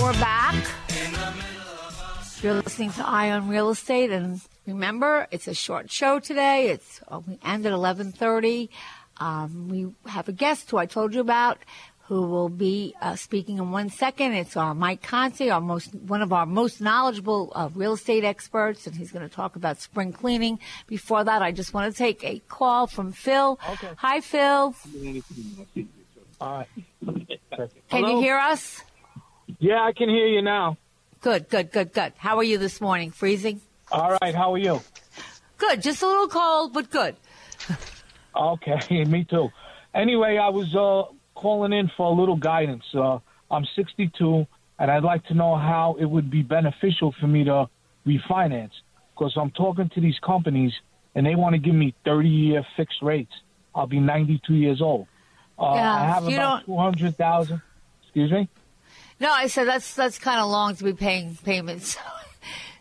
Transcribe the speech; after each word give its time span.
We're 0.00 0.12
back. 0.14 0.54
You're 2.42 2.54
listening 2.54 2.90
to 2.92 3.06
Eye 3.06 3.30
on 3.32 3.48
Real 3.48 3.70
Estate, 3.70 4.10
and 4.10 4.40
remember, 4.66 5.26
it's 5.30 5.46
a 5.46 5.54
short 5.54 5.90
show 5.90 6.18
today. 6.18 6.70
It's 6.70 7.00
uh, 7.06 7.20
we 7.26 7.38
end 7.44 7.66
at 7.66 7.72
11:30. 7.72 8.68
Um, 9.18 9.68
we 9.68 9.94
have 10.10 10.28
a 10.28 10.32
guest 10.32 10.70
who 10.70 10.78
I 10.78 10.86
told 10.86 11.14
you 11.14 11.20
about, 11.20 11.58
who 12.10 12.22
will 12.22 12.48
be 12.48 12.94
uh, 13.00 13.14
speaking 13.14 13.58
in 13.58 13.70
one 13.70 13.90
second. 13.90 14.32
It's 14.32 14.56
our 14.56 14.74
Mike 14.74 15.02
Conti, 15.02 15.50
our 15.50 15.60
most 15.60 15.94
one 15.94 16.22
of 16.22 16.32
our 16.32 16.46
most 16.46 16.80
knowledgeable 16.80 17.52
uh, 17.54 17.68
real 17.74 17.92
estate 17.92 18.24
experts, 18.24 18.86
and 18.86 18.96
he's 18.96 19.12
going 19.12 19.28
to 19.28 19.32
talk 19.32 19.54
about 19.54 19.80
spring 19.80 20.12
cleaning. 20.12 20.58
Before 20.86 21.22
that, 21.22 21.42
I 21.42 21.52
just 21.52 21.72
want 21.74 21.92
to 21.92 21.96
take 21.96 22.24
a 22.24 22.40
call 22.48 22.86
from 22.86 23.12
Phil. 23.12 23.60
Okay. 23.68 23.90
Hi, 23.98 24.20
Phil. 24.20 24.74
All 26.40 26.64
right. 27.04 27.68
Can 27.90 28.06
you 28.06 28.20
hear 28.20 28.38
us? 28.38 28.82
Yeah, 29.58 29.82
I 29.82 29.92
can 29.92 30.08
hear 30.08 30.26
you 30.26 30.40
now. 30.40 30.78
Good, 31.20 31.50
good, 31.50 31.70
good, 31.70 31.92
good. 31.92 32.14
How 32.16 32.38
are 32.38 32.42
you 32.42 32.56
this 32.56 32.80
morning? 32.80 33.10
Freezing? 33.10 33.60
All 33.92 34.16
right, 34.22 34.34
how 34.34 34.54
are 34.54 34.58
you? 34.58 34.80
Good. 35.58 35.82
Just 35.82 36.02
a 36.02 36.06
little 36.06 36.28
cold, 36.28 36.72
but 36.72 36.90
good. 36.90 37.16
Okay, 38.34 39.04
me 39.04 39.24
too. 39.24 39.50
Anyway, 39.94 40.38
I 40.38 40.48
was 40.48 40.74
uh, 40.74 41.12
calling 41.38 41.72
in 41.72 41.90
for 41.96 42.06
a 42.06 42.18
little 42.18 42.36
guidance. 42.36 42.84
Uh, 42.94 43.18
I'm 43.50 43.66
62, 43.76 44.46
and 44.78 44.90
I'd 44.90 45.02
like 45.02 45.26
to 45.26 45.34
know 45.34 45.56
how 45.56 45.96
it 45.98 46.06
would 46.06 46.30
be 46.30 46.42
beneficial 46.42 47.14
for 47.20 47.26
me 47.26 47.44
to 47.44 47.68
refinance 48.06 48.70
because 49.12 49.36
I'm 49.36 49.50
talking 49.50 49.90
to 49.94 50.00
these 50.00 50.18
companies, 50.24 50.72
and 51.14 51.26
they 51.26 51.34
want 51.34 51.54
to 51.54 51.58
give 51.58 51.74
me 51.74 51.94
30-year 52.06 52.64
fixed 52.76 53.02
rates. 53.02 53.32
I'll 53.74 53.86
be 53.86 54.00
92 54.00 54.54
years 54.54 54.80
old. 54.80 55.06
Uh, 55.60 55.74
Yeah, 55.74 55.94
I 55.94 56.04
have 56.06 56.26
about 56.26 56.64
200,000. 56.64 57.60
Excuse 58.02 58.30
me. 58.32 58.48
No, 59.20 59.30
I 59.30 59.46
said 59.48 59.68
that's 59.68 59.94
that's 59.94 60.18
kind 60.18 60.40
of 60.40 60.48
long 60.50 60.74
to 60.76 60.84
be 60.84 60.92
paying 60.94 61.36
payments. 61.44 61.96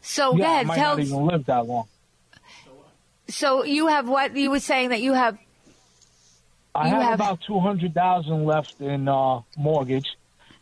So 0.01 0.31
go 0.31 0.37
yeah, 0.39 0.45
I 0.47 0.53
ahead, 0.53 0.67
might 0.67 0.75
tell. 0.77 0.97
not 0.97 1.05
even 1.05 1.25
live 1.25 1.45
that 1.45 1.67
long. 1.67 1.85
So 3.27 3.63
you 3.63 3.87
have 3.87 4.07
what 4.09 4.35
you 4.35 4.49
were 4.49 4.59
saying 4.61 4.89
that 4.89 5.01
you 5.01 5.13
have. 5.13 5.37
I 6.73 6.85
You 6.87 6.93
have, 6.95 7.03
have- 7.03 7.13
about 7.15 7.39
two 7.45 7.59
hundred 7.59 7.93
thousand 7.93 8.45
left 8.45 8.79
in 8.81 9.07
uh, 9.07 9.41
mortgage, 9.57 10.07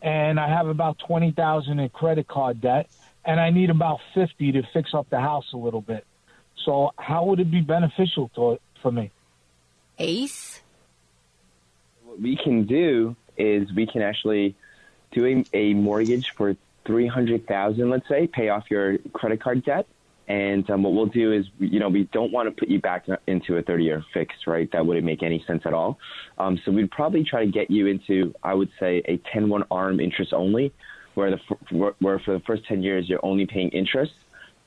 and 0.01 0.37
I 0.39 0.49
have 0.49 0.67
about 0.67 0.99
twenty 0.99 1.31
thousand 1.31 1.79
in 1.79 1.87
credit 1.89 2.27
card 2.27 2.59
debt, 2.59 2.89
and 3.23 3.39
I 3.39 3.51
need 3.51 3.69
about 3.69 3.99
fifty 4.13 4.51
to 4.51 4.63
fix 4.73 4.93
up 4.93 5.09
the 5.09 5.19
house 5.21 5.45
a 5.53 5.57
little 5.57 5.81
bit. 5.81 6.05
So, 6.65 6.91
how 6.97 7.25
would 7.25 7.39
it 7.39 7.49
be 7.49 7.61
beneficial 7.61 8.29
to 8.35 8.59
for 8.81 8.91
me? 8.91 9.11
Ace. 9.99 10.61
We 12.21 12.35
can 12.35 12.65
do 12.65 13.15
is 13.37 13.71
we 13.73 13.85
can 13.85 14.01
actually 14.01 14.55
do 15.11 15.25
a, 15.53 15.57
a 15.57 15.73
mortgage 15.73 16.31
for 16.35 16.55
three 16.85 17.07
hundred 17.07 17.47
thousand, 17.47 17.89
let's 17.89 18.07
say, 18.07 18.27
pay 18.27 18.49
off 18.49 18.65
your 18.69 18.97
credit 19.13 19.41
card 19.41 19.63
debt. 19.63 19.87
And 20.29 20.69
um, 20.69 20.83
what 20.83 20.93
we'll 20.93 21.05
do 21.05 21.31
is, 21.31 21.45
you 21.57 21.79
know, 21.79 21.87
we 21.87 22.03
don't 22.11 22.33
want 22.33 22.49
to 22.49 22.59
put 22.59 22.67
you 22.67 22.81
back 22.81 23.05
into 23.27 23.55
a 23.55 23.63
30-year 23.63 24.03
fix, 24.13 24.35
right? 24.45 24.69
That 24.73 24.85
wouldn't 24.85 25.05
make 25.05 25.23
any 25.23 25.41
sense 25.47 25.61
at 25.65 25.73
all. 25.73 25.97
Um, 26.37 26.59
so 26.65 26.71
we'd 26.73 26.91
probably 26.91 27.23
try 27.23 27.45
to 27.45 27.51
get 27.51 27.71
you 27.71 27.87
into, 27.87 28.35
I 28.43 28.53
would 28.53 28.69
say, 28.77 29.01
a 29.05 29.19
10-1 29.33 29.65
arm 29.71 30.01
interest 30.01 30.33
only, 30.33 30.73
where 31.13 31.31
the 31.31 31.37
where 31.99 32.19
for 32.19 32.33
the 32.33 32.41
first 32.41 32.65
10 32.65 32.83
years 32.83 33.07
you're 33.07 33.23
only 33.23 33.45
paying 33.45 33.69
interest. 33.69 34.11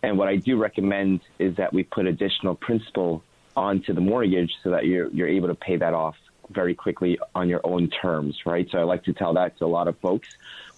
And 0.02 0.16
what 0.16 0.28
I 0.28 0.36
do 0.36 0.56
recommend 0.56 1.20
is 1.38 1.56
that 1.56 1.74
we 1.74 1.82
put 1.82 2.06
additional 2.06 2.54
principal 2.54 3.22
onto 3.54 3.92
the 3.92 4.00
mortgage 4.00 4.52
so 4.62 4.70
that 4.70 4.86
you're 4.86 5.08
you're 5.08 5.28
able 5.28 5.48
to 5.48 5.54
pay 5.54 5.76
that 5.76 5.92
off 5.92 6.16
very 6.50 6.74
quickly 6.74 7.18
on 7.34 7.48
your 7.48 7.60
own 7.64 7.88
terms, 7.88 8.38
right? 8.44 8.68
So 8.70 8.78
I 8.78 8.82
like 8.82 9.04
to 9.04 9.12
tell 9.12 9.34
that 9.34 9.58
to 9.58 9.64
a 9.64 9.66
lot 9.66 9.88
of 9.88 9.98
folks 9.98 10.28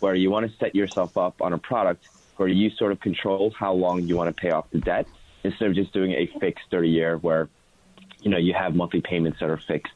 where 0.00 0.14
you 0.14 0.30
want 0.30 0.50
to 0.50 0.56
set 0.58 0.74
yourself 0.74 1.16
up 1.16 1.40
on 1.40 1.52
a 1.52 1.58
product 1.58 2.06
where 2.36 2.48
you 2.48 2.70
sort 2.70 2.92
of 2.92 3.00
control 3.00 3.50
how 3.50 3.72
long 3.72 4.02
you 4.02 4.16
want 4.16 4.34
to 4.34 4.40
pay 4.40 4.50
off 4.50 4.70
the 4.70 4.78
debt 4.78 5.06
instead 5.44 5.68
of 5.68 5.74
just 5.74 5.92
doing 5.92 6.12
a 6.12 6.26
fixed 6.38 6.64
30 6.70 6.88
year 6.88 7.16
where 7.18 7.48
you 8.20 8.30
know 8.30 8.38
you 8.38 8.54
have 8.54 8.74
monthly 8.74 9.00
payments 9.00 9.40
that 9.40 9.50
are 9.50 9.56
fixed 9.56 9.92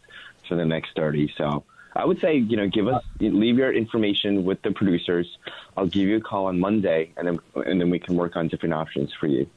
for 0.48 0.56
the 0.56 0.64
next 0.64 0.94
30. 0.97 1.32
So 1.37 1.64
I 1.94 2.04
would 2.04 2.20
say, 2.20 2.37
you 2.37 2.56
know, 2.56 2.69
give 2.69 2.88
us 2.88 3.03
leave 3.20 3.56
your 3.56 3.72
information 3.72 4.44
with 4.44 4.62
the 4.62 4.70
producers. 4.70 5.38
I'll 5.76 5.87
give 5.87 6.08
you 6.08 6.16
a 6.16 6.20
call 6.20 6.47
on 6.47 6.60
Monday 6.60 7.12
and 7.16 7.26
then 7.26 7.38
and 7.54 7.81
then 7.81 7.91
we 7.91 7.98
can 7.98 8.16
work 8.16 8.37
on 8.37 8.48
different 8.48 8.75
options 8.75 9.12
for 9.19 9.26
you. 9.26 9.48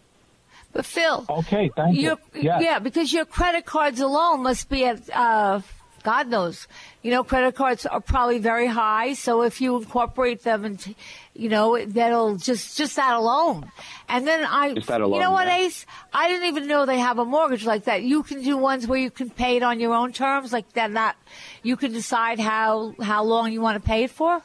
But 0.72 0.86
Phil. 0.86 1.25
Okay, 1.30 1.72
thank 1.75 1.97
you. 1.97 2.18
Yes. 2.34 2.62
Yeah, 2.63 2.80
because 2.80 3.12
your 3.12 3.25
credit 3.25 3.66
cards 3.66 4.00
alone 4.00 4.44
must 4.44 4.69
be 4.69 4.86
at. 4.86 5.09
Uh, 5.12 5.62
God 6.09 6.28
knows, 6.28 6.68
you 7.03 7.12
know, 7.12 7.24
credit 7.24 7.53
cards 7.53 7.86
are 7.86 8.02
probably 8.02 8.40
very 8.40 8.66
high. 8.66 9.14
So 9.14 9.44
if 9.44 9.62
you 9.62 9.78
incorporate 9.78 10.42
them, 10.42 10.66
and 10.66 10.96
you 11.36 11.50
know, 11.50 11.78
that'll 11.86 12.38
just 12.38 12.75
just 12.80 12.96
that 12.96 13.14
alone. 13.14 13.72
And 14.08 14.25
then 14.25 14.44
I, 14.44 14.74
Just 14.74 14.88
that 14.88 15.02
you 15.02 15.19
know 15.19 15.30
what, 15.30 15.46
yeah. 15.46 15.58
Ace? 15.58 15.86
I 16.12 16.28
didn't 16.28 16.48
even 16.48 16.66
know 16.66 16.88
they 16.88 16.98
have 16.98 17.19
a 17.19 17.25
mortgage 17.25 17.64
like 17.64 17.84
that. 17.84 18.02
You 18.02 18.24
can 18.24 18.42
do 18.42 18.58
ones 18.58 18.88
where 18.88 18.98
you 18.98 19.12
can 19.12 19.30
pay 19.30 19.58
it 19.58 19.62
on 19.62 19.80
your 19.80 19.94
own 19.94 20.12
terms, 20.12 20.52
like 20.52 20.74
that. 20.74 20.90
Not 20.90 21.16
you 21.62 21.78
can 21.78 21.92
decide 21.94 22.40
how 22.40 22.96
how 23.00 23.24
long 23.24 23.53
you 23.53 23.62
want 23.62 23.80
to 23.80 23.88
pay 23.88 24.06
it 24.06 24.09
for. 24.09 24.42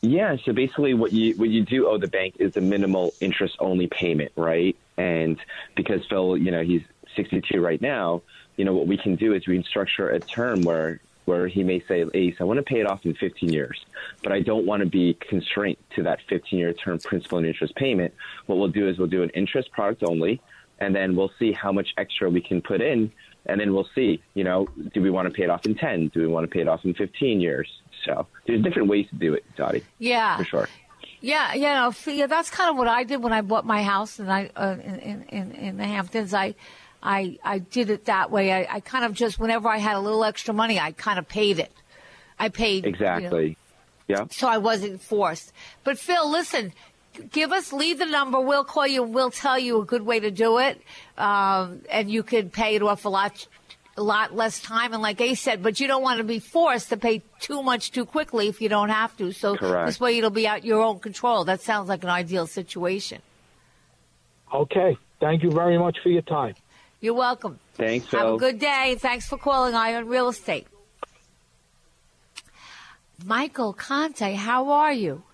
Yeah, 0.00 0.36
so 0.46 0.54
basically 0.54 0.94
what 0.94 1.12
you 1.12 1.34
what 1.36 1.50
you 1.50 1.62
do 1.62 1.88
owe 1.88 1.98
the 1.98 2.08
bank 2.08 2.36
is 2.38 2.56
a 2.56 2.62
minimal 2.62 3.12
interest 3.20 3.54
only 3.58 3.86
payment, 3.86 4.32
right? 4.34 4.74
And 4.96 5.36
because 5.76 6.00
Phil, 6.08 6.38
you 6.38 6.50
know, 6.50 6.62
he's 6.62 6.82
62 7.16 7.60
right 7.60 7.80
now, 7.80 8.22
you 8.56 8.64
know, 8.64 8.74
what 8.74 8.86
we 8.86 8.96
can 8.96 9.16
do 9.16 9.34
is 9.34 9.46
we 9.46 9.54
can 9.56 9.64
structure 9.64 10.08
a 10.10 10.20
term 10.20 10.62
where 10.62 11.00
where 11.24 11.46
he 11.46 11.62
may 11.62 11.78
say, 11.86 12.04
Ace, 12.14 12.34
I 12.40 12.44
want 12.44 12.56
to 12.58 12.64
pay 12.64 12.80
it 12.80 12.86
off 12.86 13.06
in 13.06 13.14
15 13.14 13.52
years, 13.52 13.84
but 14.24 14.32
I 14.32 14.40
don't 14.40 14.66
want 14.66 14.82
to 14.82 14.88
be 14.88 15.14
constrained 15.14 15.76
to 15.94 16.02
that 16.02 16.18
15 16.28 16.58
year 16.58 16.72
term 16.72 16.98
principal 16.98 17.38
and 17.38 17.46
interest 17.46 17.76
payment. 17.76 18.12
What 18.46 18.58
we'll 18.58 18.68
do 18.68 18.88
is 18.88 18.98
we'll 18.98 19.06
do 19.06 19.22
an 19.22 19.30
interest 19.30 19.70
product 19.70 20.02
only, 20.02 20.40
and 20.80 20.94
then 20.94 21.14
we'll 21.14 21.30
see 21.38 21.52
how 21.52 21.70
much 21.70 21.94
extra 21.96 22.28
we 22.28 22.40
can 22.40 22.60
put 22.60 22.80
in, 22.80 23.12
and 23.46 23.60
then 23.60 23.72
we'll 23.72 23.88
see, 23.94 24.20
you 24.34 24.42
know, 24.42 24.68
do 24.92 25.00
we 25.00 25.10
want 25.10 25.28
to 25.28 25.32
pay 25.34 25.44
it 25.44 25.50
off 25.50 25.64
in 25.64 25.76
10? 25.76 26.08
Do 26.08 26.20
we 26.20 26.26
want 26.26 26.42
to 26.44 26.52
pay 26.52 26.60
it 26.60 26.66
off 26.68 26.84
in 26.84 26.92
15 26.92 27.40
years? 27.40 27.68
So 28.04 28.26
there's 28.46 28.62
different 28.62 28.88
ways 28.88 29.06
to 29.10 29.14
do 29.14 29.34
it, 29.34 29.44
Dottie. 29.56 29.84
Yeah. 30.00 30.36
For 30.38 30.44
sure. 30.44 30.68
Yeah, 31.20 31.54
you 31.54 31.62
know, 31.62 31.94
yeah, 32.06 32.26
that's 32.26 32.50
kind 32.50 32.68
of 32.68 32.76
what 32.76 32.88
I 32.88 33.04
did 33.04 33.22
when 33.22 33.32
I 33.32 33.42
bought 33.42 33.64
my 33.64 33.84
house 33.84 34.18
and 34.18 34.30
I 34.30 34.50
uh, 34.56 34.76
in, 34.82 34.94
in- 34.96 35.22
in 35.28 35.52
in 35.52 35.76
the 35.76 35.84
Hamptons. 35.84 36.34
I 36.34 36.56
I 37.02 37.38
I 37.42 37.58
did 37.58 37.90
it 37.90 38.04
that 38.06 38.30
way. 38.30 38.52
I, 38.52 38.76
I 38.76 38.80
kind 38.80 39.04
of 39.04 39.12
just 39.14 39.38
whenever 39.38 39.68
I 39.68 39.78
had 39.78 39.96
a 39.96 40.00
little 40.00 40.24
extra 40.24 40.54
money, 40.54 40.78
I 40.78 40.92
kind 40.92 41.18
of 41.18 41.28
paid 41.28 41.58
it. 41.58 41.72
I 42.38 42.48
paid 42.48 42.84
you 42.84 42.90
know, 42.90 42.96
Exactly. 42.96 43.56
Yeah. 44.08 44.26
so 44.30 44.48
I 44.48 44.58
wasn't 44.58 45.00
forced. 45.00 45.52
But 45.84 45.98
Phil, 45.98 46.30
listen, 46.30 46.72
give 47.30 47.52
us 47.52 47.72
leave 47.72 47.98
the 47.98 48.06
number. 48.06 48.40
We'll 48.40 48.64
call 48.64 48.86
you. 48.86 49.02
We'll 49.02 49.30
tell 49.30 49.58
you 49.58 49.80
a 49.80 49.84
good 49.84 50.02
way 50.02 50.20
to 50.20 50.30
do 50.30 50.58
it, 50.58 50.80
um, 51.18 51.82
and 51.90 52.10
you 52.10 52.22
could 52.22 52.52
pay 52.52 52.74
it 52.76 52.82
off 52.82 53.04
a 53.04 53.08
lot, 53.08 53.46
a 53.96 54.02
lot 54.02 54.34
less 54.34 54.60
time. 54.60 54.92
And 54.92 55.02
like 55.02 55.20
Ace 55.20 55.40
said, 55.40 55.62
but 55.62 55.80
you 55.80 55.86
don't 55.86 56.02
want 56.02 56.18
to 56.18 56.24
be 56.24 56.38
forced 56.38 56.90
to 56.90 56.96
pay 56.96 57.22
too 57.40 57.62
much 57.62 57.90
too 57.92 58.04
quickly 58.04 58.48
if 58.48 58.60
you 58.60 58.68
don't 58.68 58.90
have 58.90 59.16
to. 59.18 59.32
So 59.32 59.56
Correct. 59.56 59.86
this 59.86 60.00
way, 60.00 60.18
it'll 60.18 60.30
be 60.30 60.46
out 60.46 60.64
your 60.64 60.82
own 60.82 60.98
control. 61.00 61.44
That 61.44 61.60
sounds 61.60 61.88
like 61.88 62.02
an 62.04 62.10
ideal 62.10 62.46
situation. 62.46 63.22
Okay, 64.52 64.96
thank 65.20 65.42
you 65.42 65.50
very 65.50 65.78
much 65.78 65.98
for 66.02 66.10
your 66.10 66.22
time. 66.22 66.54
You're 67.02 67.14
welcome. 67.14 67.58
Thanks, 67.74 68.06
Have 68.12 68.20
Phil. 68.20 68.34
a 68.36 68.38
good 68.38 68.58
day. 68.60 68.94
Thanks 68.96 69.28
for 69.28 69.36
calling 69.36 69.74
Eye 69.74 69.94
on 69.96 70.06
Real 70.06 70.28
Estate. 70.28 70.68
Michael 73.24 73.72
Conte, 73.72 74.34
how 74.34 74.70
are 74.70 74.92
you? 74.92 75.24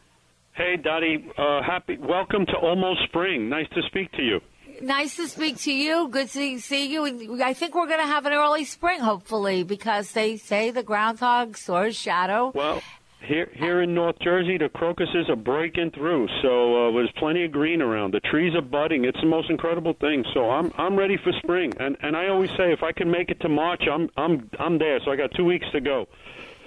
Hey, 0.55 0.76
Dottie. 0.76 1.26
Uh, 1.37 1.62
happy. 1.62 1.99
Welcome 1.99 2.47
to 2.47 2.56
almost 2.56 3.03
spring. 3.05 3.50
Nice 3.50 3.69
to 3.75 3.82
speak 3.87 4.11
to 4.12 4.23
you. 4.23 4.41
Nice 4.81 5.17
to 5.17 5.29
speak 5.29 5.59
to 5.59 5.73
you. 5.73 6.09
Good 6.09 6.29
to 6.31 6.59
see 6.59 6.87
you. 6.91 7.05
And 7.05 7.43
I 7.43 7.53
think 7.53 7.75
we're 7.75 7.87
going 7.87 8.00
to 8.00 8.06
have 8.06 8.25
an 8.25 8.32
early 8.32 8.65
spring, 8.65 9.00
hopefully, 9.00 9.62
because 9.62 10.12
they 10.12 10.38
say 10.38 10.70
the 10.70 10.82
groundhog 10.82 11.59
soars 11.59 11.97
shadow. 11.97 12.50
Well, 12.55 12.81
here 13.20 13.50
here 13.55 13.82
in 13.82 13.94
North 13.94 14.17
Jersey, 14.20 14.59
the 14.59 14.69
crocuses 14.69 15.29
are 15.29 15.37
breaking 15.37 15.91
through. 15.91 16.29
So 16.43 16.88
uh, 16.88 16.93
there's 16.93 17.11
plenty 17.19 17.44
of 17.44 17.53
green 17.53 17.82
around. 17.82 18.12
The 18.15 18.20
trees 18.20 18.55
are 18.55 18.62
budding. 18.62 19.05
It's 19.05 19.20
the 19.20 19.26
most 19.26 19.50
incredible 19.50 19.94
thing. 19.94 20.25
So 20.35 20.50
I'm 20.50 20.73
I'm 20.79 20.97
ready 20.97 21.17
for 21.23 21.32
spring. 21.43 21.73
And 21.79 21.97
and 22.00 22.17
I 22.17 22.29
always 22.29 22.50
say 22.50 22.73
if 22.73 22.82
I 22.82 22.93
can 22.93 23.11
make 23.11 23.31
it 23.31 23.41
to 23.41 23.49
March, 23.49 23.82
I'm 23.91 24.09
I'm 24.17 24.49
I'm 24.59 24.79
there. 24.79 25.00
So 25.05 25.11
I 25.11 25.17
got 25.17 25.31
two 25.37 25.44
weeks 25.44 25.67
to 25.73 25.81
go. 25.81 26.06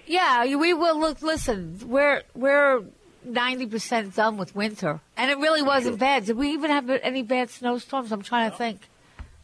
Yeah, 0.06 0.44
we 0.58 0.74
will. 0.74 1.00
Look, 1.00 1.22
listen, 1.22 1.80
we're 1.86 2.24
we're 2.36 2.84
ninety 3.24 3.66
percent 3.66 4.16
done 4.16 4.38
with 4.38 4.56
winter, 4.56 5.00
and 5.16 5.32
it 5.32 5.38
really 5.38 5.62
wasn't 5.62 6.00
bad. 6.00 6.26
Did 6.26 6.38
we 6.38 6.50
even 6.52 6.70
have 6.70 6.90
any 6.90 7.24
bad 7.24 7.50
snowstorms? 7.50 8.12
I'm 8.12 8.22
trying 8.24 8.52
to 8.52 8.58
think. 8.58 8.82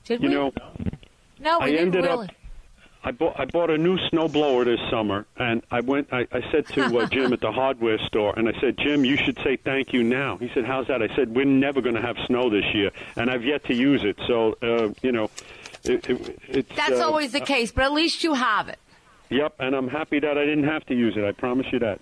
Did 0.05 0.21
You 0.21 0.29
we? 0.29 0.35
know, 0.35 0.51
no, 1.39 1.59
we 1.59 1.65
I 1.65 1.69
didn't 1.71 1.87
ended 1.87 2.03
really. 2.05 2.27
up. 2.27 2.33
I 3.07 3.11
bought 3.11 3.39
I 3.39 3.45
bought 3.45 3.69
a 3.69 3.77
new 3.77 3.97
snowblower 4.09 4.65
this 4.65 4.81
summer, 4.91 5.25
and 5.37 5.63
I 5.71 5.79
went. 5.79 6.09
I, 6.11 6.27
I 6.29 6.41
said 6.51 6.67
to 6.73 6.99
uh, 6.99 7.05
Jim 7.09 7.31
at 7.31 7.39
the 7.39 7.53
hardware 7.53 7.97
store, 7.99 8.33
and 8.35 8.49
I 8.49 8.59
said, 8.59 8.77
Jim, 8.77 9.05
you 9.05 9.15
should 9.15 9.37
say 9.45 9.55
thank 9.55 9.93
you 9.93 10.03
now. 10.03 10.35
He 10.35 10.51
said, 10.53 10.65
How's 10.65 10.87
that? 10.87 11.01
I 11.01 11.07
said, 11.15 11.33
We're 11.33 11.45
never 11.45 11.79
going 11.79 11.95
to 11.95 12.01
have 12.01 12.17
snow 12.25 12.49
this 12.49 12.65
year, 12.73 12.91
and 13.15 13.31
I've 13.31 13.45
yet 13.45 13.63
to 13.67 13.73
use 13.73 14.03
it. 14.03 14.17
So, 14.27 14.57
uh, 14.61 14.93
you 15.01 15.13
know, 15.13 15.29
it, 15.85 16.09
it, 16.09 16.39
it's. 16.49 16.75
That's 16.75 16.99
uh, 16.99 17.05
always 17.05 17.31
the 17.31 17.39
case, 17.39 17.71
but 17.71 17.85
at 17.85 17.93
least 17.93 18.25
you 18.25 18.33
have 18.33 18.67
it. 18.67 18.79
Yep, 19.29 19.55
and 19.59 19.73
I'm 19.73 19.87
happy 19.87 20.19
that 20.19 20.37
I 20.37 20.43
didn't 20.43 20.65
have 20.65 20.85
to 20.87 20.93
use 20.93 21.15
it. 21.15 21.23
I 21.23 21.31
promise 21.31 21.67
you 21.71 21.79
that. 21.79 22.01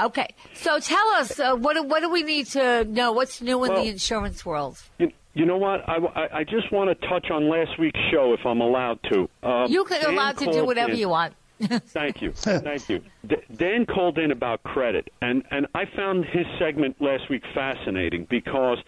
Okay, 0.00 0.28
so 0.54 0.80
tell 0.80 1.06
us 1.18 1.38
uh, 1.38 1.54
what 1.54 1.74
do- 1.74 1.82
what 1.82 2.00
do 2.00 2.08
we 2.08 2.22
need 2.22 2.46
to 2.46 2.84
know? 2.84 3.12
What's 3.12 3.42
new 3.42 3.62
in 3.64 3.72
Well- 3.72 3.84
the 3.84 3.90
insurance 3.90 4.46
world? 4.46 4.78
You, 4.98 5.12
you 5.34 5.46
know 5.46 5.56
what? 5.56 5.88
I, 5.88 5.96
I, 5.96 6.38
I 6.38 6.44
just 6.44 6.72
want 6.72 6.88
to 6.90 7.08
touch 7.08 7.30
on 7.30 7.48
last 7.48 7.78
week's 7.78 8.00
show, 8.10 8.32
if 8.32 8.44
I'm 8.44 8.60
allowed 8.60 8.98
to. 9.10 9.28
Um, 9.42 9.70
you 9.70 9.84
can 9.84 10.00
Dan 10.02 10.14
allowed 10.14 10.38
to 10.38 10.52
do 10.52 10.64
whatever 10.64 10.92
in- 10.92 10.98
you 10.98 11.08
want. 11.08 11.34
Thank 11.60 12.22
you, 12.22 12.32
thank 12.32 12.88
you. 12.88 13.02
D- 13.26 13.36
Dan 13.54 13.84
called 13.84 14.16
in 14.16 14.30
about 14.30 14.62
credit, 14.62 15.12
and 15.20 15.42
and 15.50 15.66
I 15.74 15.84
found 15.94 16.24
his 16.24 16.46
segment 16.58 16.96
last 17.02 17.28
week 17.28 17.42
fascinating 17.52 18.26
because, 18.30 18.78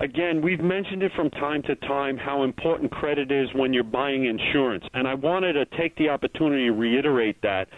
again, 0.00 0.42
we've 0.42 0.58
mentioned 0.58 1.04
it 1.04 1.12
from 1.14 1.30
time 1.30 1.62
to 1.62 1.76
time 1.76 2.16
how 2.16 2.42
important 2.42 2.90
credit 2.90 3.30
is 3.30 3.54
when 3.54 3.72
you're 3.72 3.84
buying 3.84 4.24
insurance, 4.24 4.84
and 4.92 5.06
I 5.06 5.14
wanted 5.14 5.52
to 5.52 5.66
take 5.66 5.94
the 5.94 6.08
opportunity 6.08 6.64
to 6.64 6.72
reiterate 6.72 7.40
that. 7.42 7.68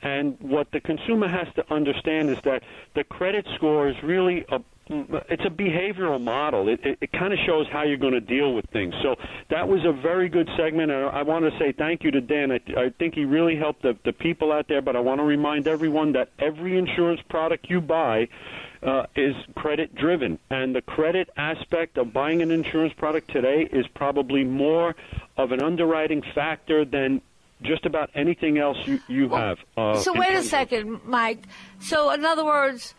And 0.00 0.38
what 0.40 0.70
the 0.70 0.80
consumer 0.80 1.28
has 1.28 1.48
to 1.56 1.70
understand 1.70 2.30
is 2.30 2.38
that 2.44 2.62
the 2.94 3.04
credit 3.04 3.46
score 3.56 3.88
is 3.88 3.96
really 4.02 4.46
a 4.48 4.60
it's 4.90 5.44
a 5.44 5.50
behavioral 5.50 6.20
model. 6.20 6.68
It, 6.68 6.80
it, 6.84 6.98
it 7.00 7.12
kind 7.12 7.32
of 7.32 7.38
shows 7.46 7.66
how 7.70 7.82
you're 7.82 7.96
going 7.96 8.14
to 8.14 8.20
deal 8.20 8.54
with 8.54 8.66
things. 8.66 8.94
So 9.02 9.16
that 9.50 9.68
was 9.68 9.84
a 9.84 9.92
very 9.92 10.28
good 10.28 10.48
segment, 10.56 10.90
and 10.90 11.06
I 11.06 11.22
want 11.22 11.44
to 11.44 11.58
say 11.58 11.72
thank 11.72 12.02
you 12.04 12.10
to 12.10 12.20
Dan. 12.20 12.52
I, 12.52 12.60
I 12.76 12.90
think 12.98 13.14
he 13.14 13.24
really 13.24 13.56
helped 13.56 13.82
the, 13.82 13.96
the 14.04 14.12
people 14.12 14.52
out 14.52 14.68
there. 14.68 14.82
But 14.82 14.96
I 14.96 15.00
want 15.00 15.20
to 15.20 15.24
remind 15.24 15.68
everyone 15.68 16.12
that 16.12 16.30
every 16.38 16.78
insurance 16.78 17.20
product 17.28 17.66
you 17.68 17.80
buy 17.80 18.28
uh, 18.82 19.06
is 19.16 19.34
credit 19.54 19.94
driven, 19.94 20.38
and 20.50 20.74
the 20.74 20.82
credit 20.82 21.28
aspect 21.36 21.98
of 21.98 22.12
buying 22.12 22.42
an 22.42 22.50
insurance 22.50 22.92
product 22.94 23.30
today 23.30 23.68
is 23.72 23.86
probably 23.94 24.44
more 24.44 24.94
of 25.36 25.52
an 25.52 25.62
underwriting 25.62 26.22
factor 26.34 26.84
than 26.84 27.20
just 27.62 27.84
about 27.86 28.10
anything 28.14 28.58
else 28.58 28.76
you, 28.86 29.00
you 29.08 29.28
have. 29.30 29.58
Uh, 29.76 29.96
so 29.96 30.12
wait 30.12 30.34
a 30.34 30.42
second, 30.42 31.00
Mike. 31.04 31.44
So 31.80 32.10
in 32.10 32.24
other 32.24 32.44
words, 32.44 32.94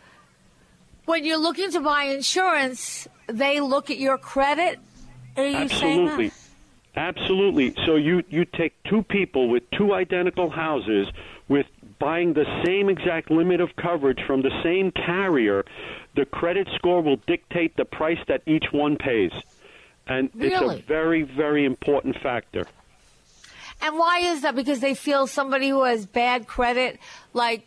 when 1.04 1.24
you're 1.24 1.38
looking 1.38 1.70
to 1.72 1.80
buy 1.80 2.04
insurance, 2.04 3.08
they 3.26 3.60
look 3.60 3.90
at 3.90 3.98
your 3.98 4.18
credit. 4.18 4.78
Are 5.36 5.46
you 5.46 5.68
saying 5.68 6.06
that? 6.06 6.12
Absolutely. 6.12 6.32
Absolutely. 6.96 7.74
So 7.86 7.96
you 7.96 8.22
you 8.28 8.44
take 8.44 8.74
two 8.84 9.02
people 9.02 9.48
with 9.48 9.62
two 9.70 9.94
identical 9.94 10.50
houses 10.50 11.08
with 11.48 11.66
buying 11.98 12.32
the 12.32 12.46
same 12.64 12.88
exact 12.88 13.30
limit 13.30 13.60
of 13.60 13.74
coverage 13.76 14.18
from 14.26 14.42
the 14.42 14.50
same 14.62 14.90
carrier, 14.90 15.64
the 16.16 16.24
credit 16.24 16.68
score 16.74 17.02
will 17.02 17.16
dictate 17.26 17.76
the 17.76 17.84
price 17.84 18.18
that 18.26 18.42
each 18.46 18.66
one 18.72 18.96
pays. 18.96 19.32
And 20.06 20.30
it's 20.34 20.60
a 20.60 20.82
very 20.86 21.22
very 21.22 21.64
important 21.64 22.16
factor. 22.20 22.66
And 23.82 23.96
why 23.96 24.18
is 24.18 24.42
that? 24.42 24.54
Because 24.56 24.80
they 24.80 24.94
feel 24.94 25.26
somebody 25.26 25.68
who 25.68 25.84
has 25.84 26.06
bad 26.06 26.46
credit, 26.46 26.98
like 27.32 27.66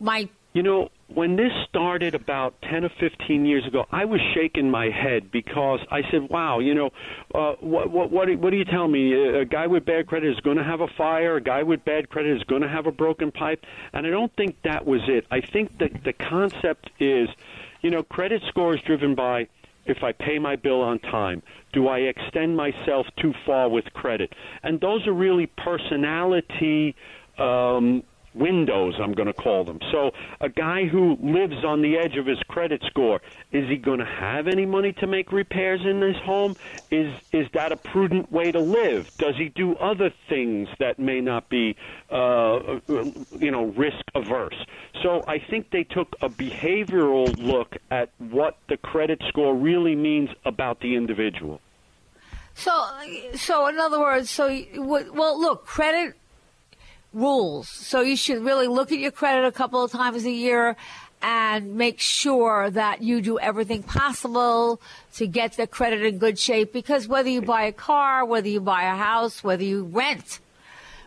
my 0.00 0.28
You 0.52 0.62
know, 0.62 0.90
when 1.08 1.36
this 1.36 1.52
started 1.68 2.14
about 2.14 2.60
10 2.62 2.84
or 2.84 2.90
15 3.00 3.46
years 3.46 3.66
ago, 3.66 3.84
I 3.92 4.04
was 4.04 4.20
shaking 4.34 4.70
my 4.70 4.90
head 4.90 5.30
because 5.30 5.80
I 5.90 6.02
said, 6.10 6.28
wow, 6.28 6.58
you 6.58 6.74
know, 6.74 6.90
uh, 7.34 7.54
what, 7.60 7.90
what, 7.90 8.10
what, 8.10 8.36
what 8.38 8.50
do 8.50 8.56
you 8.56 8.64
tell 8.64 8.88
me? 8.88 9.12
A 9.12 9.44
guy 9.44 9.68
with 9.68 9.84
bad 9.84 10.08
credit 10.08 10.32
is 10.32 10.40
going 10.40 10.56
to 10.56 10.64
have 10.64 10.80
a 10.80 10.88
fire. 10.98 11.36
A 11.36 11.40
guy 11.40 11.62
with 11.62 11.84
bad 11.84 12.08
credit 12.08 12.36
is 12.36 12.42
going 12.44 12.62
to 12.62 12.68
have 12.68 12.86
a 12.86 12.92
broken 12.92 13.30
pipe. 13.30 13.64
And 13.92 14.06
I 14.06 14.10
don't 14.10 14.34
think 14.36 14.56
that 14.64 14.84
was 14.84 15.00
it. 15.06 15.26
I 15.30 15.40
think 15.40 15.78
that 15.78 15.92
the 16.04 16.12
concept 16.12 16.90
is, 16.98 17.28
you 17.82 17.90
know, 17.90 18.02
credit 18.02 18.42
score 18.48 18.74
is 18.74 18.82
driven 18.82 19.14
by 19.14 19.46
if 19.86 20.02
I 20.02 20.10
pay 20.12 20.38
my 20.38 20.56
bill 20.56 20.82
on 20.82 20.98
time? 20.98 21.42
Do 21.72 21.86
I 21.86 21.98
extend 22.00 22.56
myself 22.56 23.06
too 23.20 23.32
far 23.44 23.68
with 23.68 23.84
credit? 23.94 24.32
And 24.64 24.80
those 24.80 25.06
are 25.06 25.12
really 25.12 25.46
personality 25.46 26.96
um, 27.38 28.02
windows, 28.36 28.94
I'm 29.00 29.12
going 29.12 29.26
to 29.26 29.32
call 29.32 29.64
them. 29.64 29.78
So 29.90 30.12
a 30.40 30.48
guy 30.48 30.86
who 30.86 31.16
lives 31.20 31.64
on 31.64 31.82
the 31.82 31.96
edge 31.96 32.16
of 32.16 32.26
his 32.26 32.38
credit 32.48 32.82
score, 32.86 33.20
is 33.52 33.68
he 33.68 33.76
going 33.76 33.98
to 33.98 34.04
have 34.04 34.46
any 34.46 34.66
money 34.66 34.92
to 34.94 35.06
make 35.06 35.32
repairs 35.32 35.80
in 35.84 36.00
his 36.00 36.16
home? 36.16 36.56
Is 36.90 37.12
is 37.32 37.46
that 37.52 37.72
a 37.72 37.76
prudent 37.76 38.30
way 38.30 38.52
to 38.52 38.60
live? 38.60 39.10
Does 39.18 39.36
he 39.36 39.48
do 39.48 39.74
other 39.76 40.12
things 40.28 40.68
that 40.78 40.98
may 40.98 41.20
not 41.20 41.48
be, 41.48 41.76
uh, 42.10 42.80
you 42.88 43.50
know, 43.50 43.66
risk 43.76 44.04
averse? 44.14 44.56
So 45.02 45.22
I 45.26 45.38
think 45.38 45.70
they 45.70 45.84
took 45.84 46.16
a 46.20 46.28
behavioral 46.28 47.36
look 47.38 47.76
at 47.90 48.10
what 48.18 48.58
the 48.68 48.76
credit 48.76 49.22
score 49.28 49.54
really 49.54 49.94
means 49.94 50.30
about 50.44 50.80
the 50.80 50.96
individual. 50.96 51.60
So, 52.54 52.72
so 53.34 53.66
in 53.66 53.78
other 53.78 54.00
words, 54.00 54.30
so 54.30 54.46
well, 54.76 55.38
look, 55.38 55.66
credit 55.66 56.14
rules. 57.16 57.68
So 57.68 58.02
you 58.02 58.16
should 58.16 58.44
really 58.44 58.68
look 58.68 58.92
at 58.92 58.98
your 58.98 59.10
credit 59.10 59.46
a 59.46 59.52
couple 59.52 59.82
of 59.82 59.90
times 59.90 60.24
a 60.24 60.30
year 60.30 60.76
and 61.22 61.74
make 61.76 61.98
sure 61.98 62.70
that 62.70 63.00
you 63.02 63.22
do 63.22 63.38
everything 63.38 63.82
possible 63.82 64.80
to 65.14 65.26
get 65.26 65.56
the 65.56 65.66
credit 65.66 66.02
in 66.04 66.18
good 66.18 66.38
shape. 66.38 66.72
Because 66.72 67.08
whether 67.08 67.30
you 67.30 67.40
buy 67.40 67.62
a 67.64 67.72
car, 67.72 68.24
whether 68.24 68.48
you 68.48 68.60
buy 68.60 68.82
a 68.84 68.94
house, 68.94 69.42
whether 69.42 69.64
you 69.64 69.84
rent, 69.84 70.40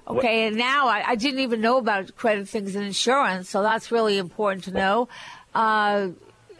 okay, 0.07 0.47
and 0.47 0.57
now 0.57 0.87
I, 0.87 1.09
I 1.11 1.15
didn't 1.15 1.41
even 1.41 1.61
know 1.61 1.77
about 1.77 2.15
credit 2.17 2.49
things 2.49 2.75
and 2.75 2.85
insurance, 2.85 3.49
so 3.49 3.61
that's 3.61 3.91
really 3.91 4.17
important 4.17 4.63
to 4.65 4.71
know. 4.71 5.07
Uh, 5.53 6.09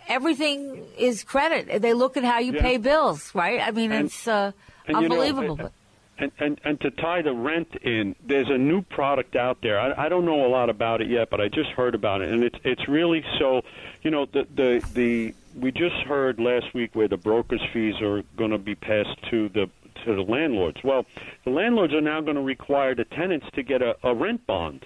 everything 0.07 0.83
is 0.97 1.23
credit. 1.23 1.81
They 1.81 1.93
look 1.93 2.17
at 2.17 2.23
how 2.23 2.39
you 2.39 2.53
Yeah. 2.53 2.61
pay 2.61 2.77
bills, 2.77 3.33
right? 3.33 3.59
I 3.67 3.71
mean, 3.71 3.91
And- 3.91 4.05
it's 4.05 4.27
uh, 4.27 4.51
and, 4.85 4.87
you 4.87 4.93
know, 4.93 4.99
unbelievable. 5.21 5.71
And- 6.19 6.31
And, 6.39 6.59
and 6.63 6.79
to 6.81 6.91
tie 6.91 7.21
the 7.21 7.33
rent 7.33 7.75
in, 7.81 8.15
there's 8.25 8.49
a 8.49 8.57
new 8.57 8.81
product 8.81 9.35
out 9.35 9.61
there. 9.61 9.79
I, 9.79 10.05
I 10.05 10.09
don't 10.09 10.25
know 10.25 10.45
a 10.45 10.49
lot 10.49 10.69
about 10.69 11.01
it 11.01 11.09
yet, 11.09 11.29
but 11.29 11.39
I 11.41 11.47
just 11.47 11.69
heard 11.71 11.95
about 11.95 12.21
it, 12.21 12.29
and 12.29 12.43
it's 12.43 12.59
it's 12.63 12.87
really 12.87 13.23
so. 13.39 13.61
You 14.03 14.11
know, 14.11 14.25
the 14.25 14.45
the 14.55 14.83
the 14.93 15.33
we 15.59 15.71
just 15.71 15.95
heard 16.07 16.39
last 16.39 16.73
week 16.73 16.91
where 16.95 17.07
the 17.07 17.17
brokers' 17.17 17.61
fees 17.73 17.95
are 18.01 18.23
going 18.37 18.51
to 18.51 18.57
be 18.57 18.75
passed 18.75 19.17
to 19.31 19.49
the 19.49 19.69
to 20.05 20.15
the 20.15 20.21
landlords. 20.21 20.77
Well, 20.83 21.05
the 21.43 21.49
landlords 21.51 21.93
are 21.93 22.01
now 22.01 22.21
going 22.21 22.35
to 22.35 22.41
require 22.41 22.95
the 22.95 23.05
tenants 23.05 23.47
to 23.55 23.63
get 23.63 23.81
a, 23.81 23.95
a 24.03 24.13
rent 24.13 24.45
bond, 24.47 24.85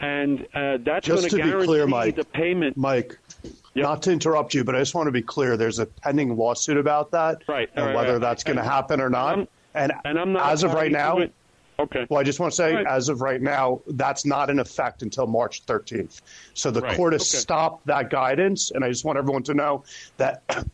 and 0.00 0.46
uh, 0.54 0.78
that's 0.78 1.06
going 1.06 1.22
Just 1.22 1.30
to 1.36 1.42
be 1.42 1.64
clear, 1.64 1.86
Mike, 1.86 2.16
the 2.16 2.24
payment. 2.24 2.76
Mike, 2.76 3.18
not 3.74 4.02
to 4.02 4.12
interrupt 4.12 4.54
you, 4.54 4.64
but 4.64 4.74
I 4.74 4.78
just 4.78 4.94
want 4.94 5.06
to 5.06 5.12
be 5.12 5.22
clear. 5.22 5.56
There's 5.56 5.78
a 5.78 5.86
pending 5.86 6.36
lawsuit 6.36 6.76
about 6.76 7.10
that, 7.12 7.42
Right, 7.48 7.68
and 7.74 7.86
right, 7.86 7.94
whether 7.96 8.12
right. 8.14 8.20
that's 8.20 8.42
going 8.44 8.56
to 8.58 8.64
happen 8.64 9.00
or 9.00 9.10
not. 9.10 9.38
I'm- 9.38 9.48
and 9.74 9.92
and 10.04 10.18
I'm 10.18 10.32
not 10.32 10.50
as 10.50 10.62
of 10.62 10.72
right 10.72 10.90
now, 10.92 11.18
it. 11.18 11.32
Okay. 11.80 12.06
well, 12.08 12.18
I 12.18 12.24
just 12.24 12.40
want 12.40 12.52
to 12.52 12.56
say, 12.56 12.74
Right. 12.74 12.86
as 12.86 13.08
of 13.08 13.20
right 13.20 13.40
now, 13.40 13.80
that's 13.86 14.26
not 14.26 14.50
in 14.50 14.58
effect 14.58 15.02
until 15.02 15.28
March 15.28 15.64
13th. 15.66 16.22
So 16.54 16.72
the 16.72 16.80
Right, 16.80 16.96
court 16.96 17.12
has 17.12 17.22
okay. 17.22 17.38
stopped 17.38 17.86
that 17.86 18.10
guidance, 18.10 18.72
and 18.72 18.84
I 18.84 18.88
just 18.88 19.04
want 19.04 19.16
everyone 19.18 19.44
to 19.44 19.54
know 19.54 19.84
that. 20.16 20.42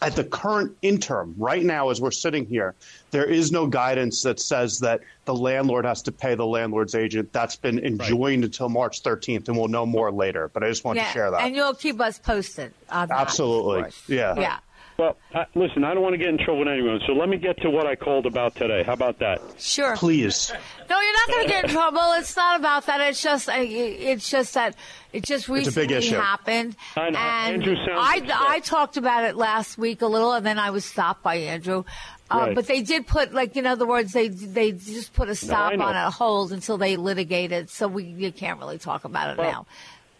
At 0.00 0.16
the 0.16 0.24
current 0.24 0.76
interim, 0.82 1.32
right 1.38 1.62
now, 1.62 1.90
as 1.90 2.00
we're 2.00 2.10
sitting 2.10 2.44
here, 2.44 2.74
there 3.12 3.24
is 3.24 3.52
no 3.52 3.68
guidance 3.68 4.22
that 4.24 4.40
says 4.40 4.80
that 4.80 5.00
the 5.26 5.34
landlord 5.34 5.84
has 5.84 6.02
to 6.02 6.10
pay 6.10 6.34
the 6.34 6.44
landlord's 6.44 6.96
agent. 6.96 7.32
That's 7.32 7.54
been 7.54 7.78
enjoined 7.78 8.42
until 8.42 8.68
March 8.68 9.04
13th, 9.04 9.46
and 9.46 9.56
we'll 9.56 9.68
know 9.68 9.86
more 9.86 10.10
later. 10.10 10.48
But 10.52 10.64
I 10.64 10.68
just 10.70 10.84
wanted 10.84 11.04
to 11.04 11.10
share 11.12 11.30
that. 11.30 11.42
And 11.42 11.54
you'll 11.54 11.74
keep 11.74 12.00
us 12.00 12.18
posted 12.18 12.74
on 12.90 13.06
that. 13.10 13.16
Absolutely. 13.16 13.82
course. 13.82 14.02
Yeah. 14.08 14.34
Yeah. 14.40 14.58
Well, 14.98 15.16
uh, 15.34 15.44
listen, 15.54 15.84
I 15.84 15.94
don't 15.94 16.02
want 16.02 16.12
to 16.14 16.18
get 16.18 16.28
in 16.28 16.38
trouble 16.38 16.60
with 16.60 16.68
anyone, 16.68 17.00
so 17.06 17.12
let 17.14 17.28
me 17.28 17.36
get 17.38 17.56
to 17.62 17.70
what 17.70 17.86
I 17.86 17.96
called 17.96 18.26
about 18.26 18.54
today. 18.54 18.82
How 18.82 18.92
about 18.92 19.18
that? 19.20 19.40
Sure. 19.58 19.96
Please. 19.96 20.52
No, 20.90 21.00
you're 21.00 21.12
not 21.12 21.28
going 21.28 21.42
to 21.44 21.48
get 21.50 21.64
in 21.64 21.70
trouble. 21.70 22.12
It's 22.18 22.36
not 22.36 22.60
about 22.60 22.86
that. 22.86 23.00
It's 23.00 23.22
just, 23.22 23.48
uh, 23.48 23.54
it's 23.56 24.28
just 24.30 24.54
that 24.54 24.76
it 25.12 25.24
just 25.24 25.48
It's 25.48 25.68
a 25.68 25.72
big 25.72 25.90
recently 25.90 25.96
issue. 25.96 26.16
happened. 26.16 26.76
I 26.96 27.10
know. 27.10 27.18
And 27.18 27.54
Andrew 27.54 27.74
sounds 27.76 27.88
I, 27.96 28.16
upset. 28.18 28.36
I 28.40 28.60
talked 28.60 28.96
about 28.98 29.24
it 29.24 29.34
last 29.36 29.78
week 29.78 30.02
a 30.02 30.06
little, 30.06 30.32
and 30.32 30.44
then 30.44 30.58
I 30.58 30.70
was 30.70 30.84
stopped 30.84 31.22
by 31.22 31.36
Andrew. 31.36 31.84
Uh, 32.30 32.38
Right. 32.38 32.54
But 32.54 32.66
they 32.66 32.80
did 32.82 33.06
put, 33.06 33.34
like, 33.34 33.56
in 33.56 33.66
other 33.66 33.86
words, 33.86 34.12
they 34.12 34.28
they 34.28 34.72
just 34.72 35.12
put 35.12 35.28
a 35.28 35.34
stop 35.34 35.72
I 35.72 35.76
know. 35.76 35.84
on 35.84 35.96
it, 35.96 36.06
a 36.06 36.10
hold 36.10 36.52
until 36.52 36.78
they 36.78 36.96
litigated. 36.96 37.68
So 37.68 37.88
we 37.88 38.04
you 38.04 38.32
can't 38.32 38.58
really 38.58 38.78
talk 38.78 39.04
about 39.04 39.30
it 39.32 39.38
Well, 39.38 39.50
now. 39.50 39.66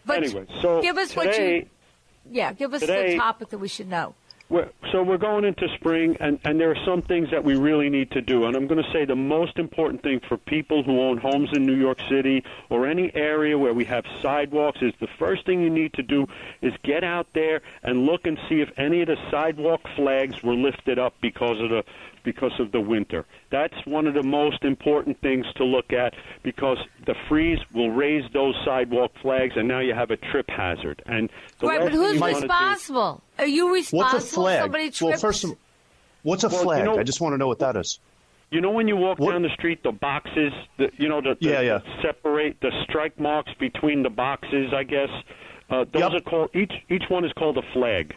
But 0.05 0.23
anyway, 0.23 0.45
so 0.61 0.81
give 0.81 0.97
us 0.97 1.15
what 1.15 1.23
today, 1.31 1.55
you, 1.57 1.65
yeah, 2.31 2.53
give 2.53 2.73
us 2.73 2.81
today- 2.81 3.13
the 3.13 3.17
topic 3.17 3.49
that 3.49 3.57
we 3.57 3.67
should 3.67 3.87
know. 3.87 4.13
We're, 4.53 4.69
so 4.91 5.01
we're 5.01 5.17
going 5.17 5.45
into 5.45 5.67
spring, 5.69 6.15
and, 6.19 6.37
and 6.45 6.59
there 6.59 6.69
are 6.69 6.85
some 6.85 7.01
things 7.01 7.31
that 7.31 7.43
we 7.43 7.55
really 7.55 7.89
need 7.89 8.11
to 8.11 8.21
do. 8.21 8.45
And 8.45 8.55
I'm 8.55 8.67
going 8.67 8.83
to 8.83 8.91
say 8.91 9.03
the 9.03 9.15
most 9.15 9.57
important 9.57 10.03
thing 10.03 10.19
for 10.29 10.37
people 10.37 10.83
who 10.83 11.01
own 11.01 11.17
homes 11.17 11.49
in 11.55 11.65
New 11.65 11.73
York 11.73 11.99
City 12.07 12.43
or 12.69 12.85
any 12.85 13.09
area 13.15 13.57
where 13.57 13.73
we 13.73 13.83
have 13.85 14.05
sidewalks 14.21 14.79
is 14.83 14.93
the 14.99 15.07
first 15.17 15.47
thing 15.47 15.63
you 15.63 15.71
need 15.71 15.93
to 15.93 16.03
do 16.03 16.27
is 16.61 16.71
get 16.83 17.03
out 17.03 17.25
there 17.33 17.63
and 17.81 18.05
look 18.05 18.27
and 18.27 18.37
see 18.47 18.61
if 18.61 18.69
any 18.77 19.01
of 19.01 19.07
the 19.07 19.17
sidewalk 19.31 19.81
flags 19.95 20.43
were 20.43 20.53
lifted 20.53 20.99
up 20.99 21.15
because 21.19 21.59
of 21.59 21.71
the 21.71 21.83
because 22.23 22.51
of 22.59 22.71
the 22.71 22.79
winter. 22.79 23.25
That's 23.51 23.73
one 23.85 24.07
of 24.07 24.13
the 24.13 24.23
most 24.23 24.63
important 24.63 25.19
things 25.21 25.45
to 25.57 25.63
look 25.63 25.91
at 25.93 26.13
because 26.43 26.77
the 27.05 27.15
freeze 27.27 27.59
will 27.73 27.89
raise 27.91 28.23
those 28.33 28.55
sidewalk 28.65 29.11
flags, 29.21 29.53
and 29.55 29.67
now 29.67 29.79
you 29.79 29.93
have 29.93 30.11
a 30.11 30.17
trip 30.17 30.49
hazard. 30.49 31.01
And 31.05 31.29
the 31.59 31.67
Right, 31.67 31.81
but 31.81 31.91
who's 31.91 32.15
you 32.15 32.21
wanna 32.21 32.33
do- 32.33 32.39
responsible? 32.41 33.21
Are 33.37 33.45
you 33.45 33.73
responsible? 33.73 34.13
What's 34.13 34.23
a 34.23 34.27
if 34.27 34.33
flag? 34.33 34.61
Somebody 34.61 34.83
trips? 34.91 35.01
Well, 35.01 35.17
first 35.17 35.43
of 35.43 35.55
what's 36.23 36.43
a 36.43 36.47
Well, 36.49 36.57
you 36.57 36.63
flag? 36.63 36.85
know- 36.85 36.97
I 36.99 37.03
just 37.03 37.21
want 37.21 37.33
to 37.33 37.37
know 37.37 37.47
what 37.47 37.59
that 37.59 37.75
is. 37.75 37.99
You 38.51 38.61
know 38.61 38.71
when 38.71 38.87
you 38.87 38.95
walk 38.95 39.17
What- 39.19 39.31
down 39.31 39.41
the 39.41 39.49
street, 39.49 39.81
the 39.83 39.91
boxes, 39.91 40.53
the, 40.77 40.91
you 40.97 41.09
know, 41.09 41.21
the, 41.21 41.35
the 41.41 41.49
Yeah, 41.49 41.61
yeah. 41.61 41.79
separate 42.03 42.61
the 42.61 42.71
strike 42.83 43.19
marks 43.19 43.51
between 43.59 44.03
the 44.03 44.11
boxes. 44.11 44.71
I 44.73 44.83
guess 44.83 45.09
uh, 45.71 45.85
those 45.91 46.01
Yep. 46.01 46.11
are 46.13 46.19
called 46.19 46.49
each. 46.55 46.71
Each 46.89 47.03
one 47.09 47.25
is 47.25 47.33
called 47.33 47.57
a 47.57 47.63
flag. 47.73 48.15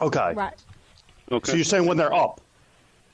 Okay. 0.00 0.32
Right. 0.34 0.54
Okay. 1.30 1.50
So 1.50 1.56
you're 1.56 1.64
saying 1.64 1.84
when 1.86 1.98
they're 1.98 2.14
up? 2.14 2.40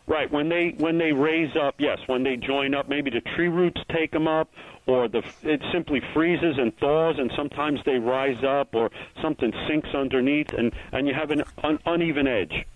Right 0.06 0.30
when 0.30 0.48
they 0.48 0.74
when 0.78 0.98
they 0.98 1.12
raise 1.12 1.54
up, 1.56 1.76
yes, 1.78 1.98
when 2.06 2.22
they 2.22 2.36
join 2.36 2.74
up, 2.74 2.88
maybe 2.88 3.10
the 3.10 3.20
tree 3.34 3.48
roots 3.48 3.80
take 3.92 4.10
them 4.10 4.28
up, 4.28 4.50
or 4.86 5.08
the 5.08 5.22
it 5.42 5.62
simply 5.72 6.00
freezes 6.12 6.56
and 6.58 6.76
thaws, 6.78 7.16
and 7.18 7.30
sometimes 7.36 7.80
they 7.84 7.98
rise 7.98 8.42
up, 8.44 8.74
or 8.74 8.90
something 9.22 9.52
sinks 9.68 9.88
underneath, 9.94 10.52
and 10.52 10.72
and 10.92 11.06
you 11.06 11.14
have 11.14 11.30
an 11.30 11.42
un, 11.62 11.78
uneven 11.86 12.26
edge. 12.26 12.66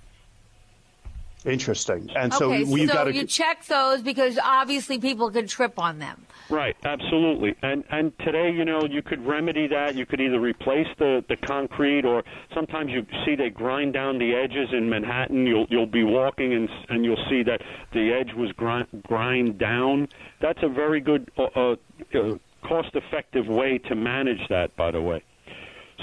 Interesting. 1.44 2.10
And 2.16 2.34
so 2.34 2.52
okay, 2.52 2.64
we've 2.64 2.88
so 2.88 2.94
got 2.94 3.04
to. 3.04 3.14
you 3.14 3.24
check 3.24 3.64
those 3.66 4.02
because 4.02 4.38
obviously 4.42 4.98
people 4.98 5.30
can 5.30 5.46
trip 5.46 5.78
on 5.78 5.98
them. 5.98 6.26
Right, 6.50 6.76
absolutely. 6.84 7.54
And 7.62 7.84
and 7.90 8.12
today, 8.20 8.50
you 8.50 8.64
know, 8.64 8.84
you 8.84 9.02
could 9.02 9.24
remedy 9.24 9.66
that. 9.68 9.94
You 9.94 10.04
could 10.04 10.20
either 10.20 10.40
replace 10.40 10.88
the 10.98 11.24
the 11.28 11.36
concrete, 11.36 12.04
or 12.04 12.24
sometimes 12.54 12.90
you 12.90 13.06
see 13.24 13.36
they 13.36 13.50
grind 13.50 13.92
down 13.92 14.18
the 14.18 14.34
edges 14.34 14.70
in 14.72 14.88
Manhattan. 14.88 15.46
You'll 15.46 15.66
you'll 15.68 15.86
be 15.86 16.04
walking 16.04 16.54
and 16.54 16.68
and 16.88 17.04
you'll 17.04 17.24
see 17.28 17.42
that 17.44 17.60
the 17.92 18.12
edge 18.12 18.34
was 18.34 18.50
grind 18.52 18.88
grind 19.06 19.58
down. 19.58 20.08
That's 20.40 20.62
a 20.62 20.68
very 20.68 21.00
good, 21.00 21.30
uh, 21.36 21.44
uh, 21.54 21.76
uh, 22.14 22.38
cost-effective 22.62 23.46
way 23.46 23.78
to 23.78 23.94
manage 23.94 24.48
that. 24.48 24.74
By 24.76 24.90
the 24.90 25.02
way, 25.02 25.22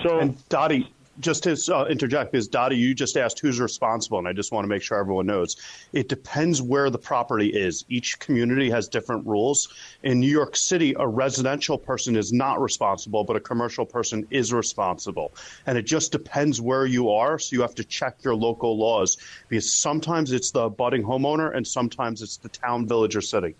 so 0.04 0.20
And 0.20 0.50
Dottie, 0.50 0.88
just 1.20 1.44
to 1.44 1.58
uh, 1.76 1.86
interject, 1.86 2.32
because 2.32 2.48
Dottie, 2.48 2.78
you 2.78 2.94
just 2.94 3.18
asked 3.18 3.40
who's 3.40 3.60
responsible, 3.60 4.20
and 4.20 4.28
I 4.28 4.34
just 4.34 4.52
want 4.52 4.66
to 4.66 4.68
make 4.68 4.82
sure 4.82 4.98
everyone 4.98 5.26
knows. 5.26 5.56
It 5.94 6.10
depends 6.10 6.62
where 6.62 6.90
the 6.90 6.98
property 6.98 7.48
is. 7.48 7.86
Each 7.90 8.20
community 8.20 8.70
has 8.70 8.88
different 8.88 9.26
rules. 9.26 9.70
In 10.04 10.20
New 10.20 10.30
York 10.30 10.56
City, 10.56 10.96
a 11.00 11.08
residential 11.08 11.78
person 11.78 12.16
is 12.16 12.34
not 12.34 12.62
responsible, 12.62 13.24
but 13.24 13.36
a 13.36 13.40
commercial 13.40 13.86
person 13.86 14.28
is 14.30 14.52
responsible. 14.52 15.34
And 15.66 15.78
it 15.78 15.84
just 15.84 16.12
depends 16.12 16.60
where 16.62 16.86
you 16.86 17.10
are, 17.10 17.40
so 17.40 17.56
you 17.56 17.62
have 17.62 17.76
to 17.76 17.84
check 17.84 18.18
your 18.24 18.36
local 18.36 18.78
laws, 18.78 19.18
because 19.48 19.72
sometimes 19.72 20.32
it's 20.32 20.52
the 20.52 20.70
budding 20.70 21.04
homeowner, 21.04 21.56
and 21.56 21.66
sometimes 21.66 22.22
it's 22.22 22.38
the 22.38 22.50
town, 22.50 22.88
village, 22.88 23.16
or 23.16 23.22
city. 23.22 23.56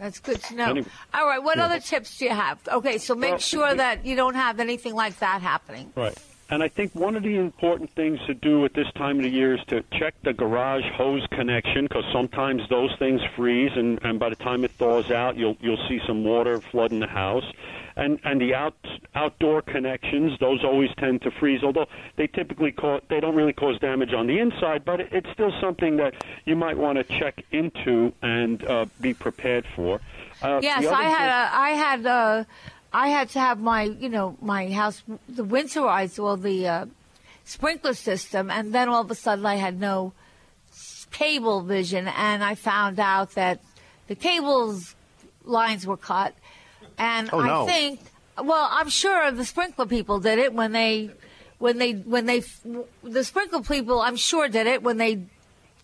That's 0.00 0.18
good 0.18 0.42
to 0.44 0.54
know. 0.54 0.70
Anyway. 0.70 0.88
All 1.12 1.26
right, 1.26 1.42
what 1.42 1.58
other 1.58 1.78
tips 1.78 2.16
do 2.16 2.24
you 2.24 2.30
have? 2.30 2.58
Okay, 2.66 2.96
so 2.96 3.14
make 3.14 3.32
Well, 3.32 3.38
sure 3.38 3.74
that 3.74 4.06
you 4.06 4.16
don't 4.16 4.34
have 4.34 4.58
anything 4.58 4.94
like 4.94 5.18
that 5.18 5.42
happening. 5.42 5.92
Right. 5.94 6.16
And 6.48 6.64
I 6.64 6.68
think 6.68 6.92
one 6.96 7.14
of 7.14 7.22
the 7.22 7.36
important 7.36 7.90
things 7.94 8.18
to 8.26 8.34
do 8.34 8.64
at 8.64 8.72
this 8.74 8.90
time 8.96 9.18
of 9.18 9.22
the 9.22 9.28
year 9.28 9.54
is 9.54 9.60
to 9.68 9.84
check 9.92 10.14
the 10.24 10.32
garage 10.32 10.82
hose 10.96 11.24
connection 11.30 11.84
because 11.84 12.04
sometimes 12.12 12.62
those 12.68 12.90
things 12.98 13.20
freeze, 13.36 13.70
and, 13.76 14.00
and 14.02 14.18
by 14.18 14.30
the 14.30 14.36
time 14.36 14.64
it 14.64 14.72
thaws 14.72 15.10
out, 15.12 15.36
you'll 15.36 15.56
you'll 15.60 15.84
see 15.88 16.00
some 16.08 16.24
water 16.24 16.60
flooding 16.60 16.98
the 16.98 17.06
house. 17.06 17.44
And 18.00 18.18
and 18.24 18.40
the 18.40 18.54
out 18.54 18.74
outdoor 19.14 19.60
connections, 19.60 20.32
those 20.40 20.64
always 20.64 20.90
tend 20.98 21.20
to 21.22 21.30
freeze. 21.30 21.62
Although 21.62 21.86
they 22.16 22.26
typically 22.26 22.72
cause, 22.72 23.02
they 23.10 23.20
don't 23.20 23.36
really 23.36 23.52
cause 23.52 23.78
damage 23.78 24.12
on 24.14 24.26
the 24.26 24.38
inside, 24.38 24.84
but 24.84 25.00
it's 25.00 25.30
still 25.34 25.52
something 25.60 25.98
that 25.98 26.14
you 26.46 26.56
might 26.56 26.78
want 26.78 26.96
to 26.96 27.04
check 27.18 27.44
into 27.52 28.12
and 28.22 28.64
uh, 28.64 28.86
be 29.00 29.12
prepared 29.12 29.66
for. 29.76 30.00
Uh, 30.42 30.60
Yes, 30.62 30.86
I 30.86 31.04
had 31.04 31.28
a, 31.28 31.56
I 31.56 31.70
had 31.84 32.06
uh 32.06 32.44
I 32.92 33.08
had 33.08 33.28
to 33.30 33.38
have 33.40 33.60
my 33.60 33.82
you 33.82 34.08
know 34.08 34.36
my 34.40 34.70
house 34.70 35.02
the 35.28 35.44
winterized 35.44 36.18
well 36.18 36.38
the 36.38 36.66
uh, 36.66 36.86
sprinkler 37.44 37.94
system, 37.94 38.50
and 38.50 38.72
then 38.74 38.88
all 38.88 39.02
of 39.02 39.10
a 39.10 39.14
sudden 39.14 39.44
I 39.44 39.56
had 39.56 39.78
no 39.78 40.14
Cablevision, 41.12 42.10
and 42.16 42.42
I 42.42 42.54
found 42.54 42.98
out 42.98 43.32
that 43.34 43.60
the 44.06 44.14
cables 44.14 44.94
lines 45.44 45.86
were 45.86 45.96
cut, 45.96 46.34
and 46.98 47.30
Oh, 47.32 47.40
no. 47.40 47.64
I 47.64 47.66
think 47.66 48.00
well 48.42 48.68
I'm 48.70 48.88
sure 48.88 49.30
the 49.30 49.44
sprinkler 49.44 49.86
people 49.86 50.20
did 50.20 50.38
it 50.38 50.52
when 50.52 50.72
they 50.72 51.10
when 51.58 51.78
they 51.78 51.92
when 51.92 52.26
they 52.26 52.42
the 53.02 53.24
sprinkler 53.24 53.62
people 53.62 54.00
I'm 54.00 54.16
sure 54.16 54.48
did 54.48 54.66
it 54.66 54.82
when 54.82 54.96
they 54.96 55.26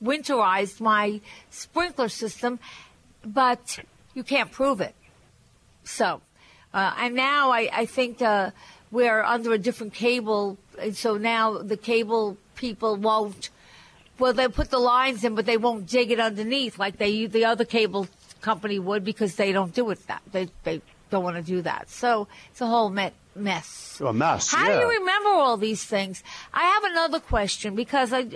winterized 0.03 0.81
my 0.81 1.21
sprinkler 1.51 2.09
system, 2.09 2.59
but 3.25 3.79
you 4.15 4.23
can't 4.23 4.51
prove 4.51 4.81
it. 4.81 4.95
So, 5.85 6.21
uh, 6.75 6.95
and 6.99 7.15
now 7.15 7.51
I, 7.51 7.71
I 7.73 7.87
think 7.87 8.21
uh, 8.21 8.51
we're 8.91 9.23
under 9.23 9.53
a 9.53 9.59
different 9.59 9.95
cable, 9.95 10.59
and 10.79 10.97
so 10.97 11.17
now 11.17 11.59
the 11.59 11.77
cable 11.77 12.37
people 12.57 12.97
won't. 12.97 13.51
Well, 14.19 14.33
they 14.33 14.49
put 14.49 14.71
the 14.71 14.79
lines 14.79 15.25
in, 15.25 15.35
but 15.35 15.45
they 15.45 15.59
won't 15.59 15.87
dig 15.87 16.11
it 16.11 16.19
underneath 16.19 16.79
like 16.79 16.97
they 16.97 17.27
the 17.27 17.45
other 17.45 17.65
cable 17.65 18.09
company 18.41 18.79
would 18.79 19.05
because 19.05 19.37
they 19.37 19.53
don't 19.53 19.75
do 19.75 19.91
it 19.91 20.07
that 20.07 20.23
they 20.33 20.49
they 20.65 20.81
don't 21.11 21.25
want 21.25 21.37
to 21.37 21.43
do 21.43 21.63
that. 21.63 21.89
So 21.89 22.29
it's 22.51 22.61
a 22.61 22.67
whole 22.67 22.91
me- 22.91 23.13
mess. 23.35 24.01
A 24.05 24.13
mess. 24.13 24.53
How 24.53 24.69
yeah. 24.69 24.75
do 24.75 24.81
you 24.81 24.99
remember 24.99 25.31
all 25.31 25.57
these 25.57 25.85
things? 25.85 26.23
I 26.53 26.63
have 26.63 26.85
another 26.85 27.21
question 27.21 27.75
because 27.75 28.13
I, 28.13 28.27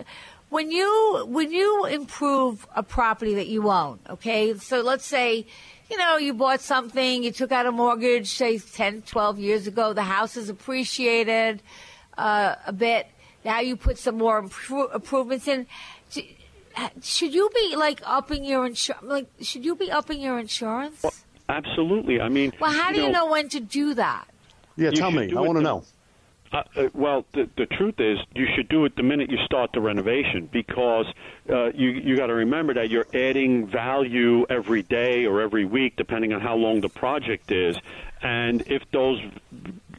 when 0.51 0.71
you 0.71 1.25
when 1.29 1.53
you 1.53 1.87
improve 1.87 2.67
a 2.75 2.83
property 2.83 3.35
that 3.35 3.47
you 3.47 3.71
own, 3.71 4.01
okay, 4.09 4.55
so 4.59 4.83
let's 4.83 5.07
say, 5.07 5.47
you 5.91 5.97
know, 5.97 6.17
you 6.17 6.35
bought 6.35 6.61
something, 6.61 7.23
you 7.23 7.33
took 7.33 7.53
out 7.53 7.67
a 7.67 7.73
mortgage, 7.73 8.29
say 8.29 8.59
10, 8.59 9.03
12 9.03 9.39
years 9.39 9.67
ago, 9.67 9.93
the 9.93 10.03
house 10.03 10.37
is 10.37 10.49
appreciated 10.49 11.63
uh, 12.19 12.57
a 12.67 12.73
bit. 12.73 13.07
Now 13.45 13.61
you 13.61 13.77
put 13.77 13.97
some 13.97 14.19
more 14.19 14.43
impro- 14.43 14.95
improvements 14.95 15.49
in. 15.49 15.67
Should 17.03 17.35
you 17.35 17.51
be 17.55 17.75
like 17.77 18.01
upping 18.05 18.45
your 18.45 18.67
insurance? 18.67 19.05
Like, 19.05 19.29
should 19.41 19.65
you 19.65 19.75
be 19.75 19.91
upping 19.91 20.21
your 20.21 20.39
insurance? 20.39 21.05
Absolutely. 21.51 22.21
I 22.21 22.29
mean, 22.29 22.53
Well, 22.61 22.73
how 22.73 22.93
do 22.93 23.01
you 23.01 23.11
know 23.11 23.27
when 23.31 23.49
to 23.51 23.61
do 23.61 23.95
that? 23.95 24.27
Yeah, 24.77 24.91
tell 24.91 25.11
me. 25.11 25.33
I 25.37 25.41
want 25.41 25.59
to 25.59 25.63
know. 25.63 25.85
Uh, 26.53 26.63
uh, 26.75 26.89
well, 26.95 27.25
the, 27.33 27.49
the 27.57 27.67
truth 27.67 28.01
is, 28.01 28.19
you 28.35 28.47
should 28.57 28.69
do 28.69 28.85
it 28.85 28.97
the 28.97 29.05
minute 29.05 29.31
you 29.31 29.39
start 29.45 29.71
the 29.73 29.81
renovation 29.81 30.49
because 30.51 31.07
uh, 31.49 31.67
you 31.73 31.91
you 31.91 32.17
got 32.17 32.27
to 32.27 32.35
remember 32.35 32.75
that 32.75 32.91
you're 32.91 33.07
adding 33.15 33.69
value 33.69 34.47
every 34.51 34.83
day 34.83 35.27
or 35.27 35.41
every 35.41 35.65
week, 35.65 35.95
depending 35.97 36.33
on 36.33 36.41
how 36.41 36.57
long 36.57 36.81
the 36.81 36.89
project 36.89 37.53
is. 37.53 37.77
And 38.21 38.63
if 38.67 38.83
those, 38.91 39.21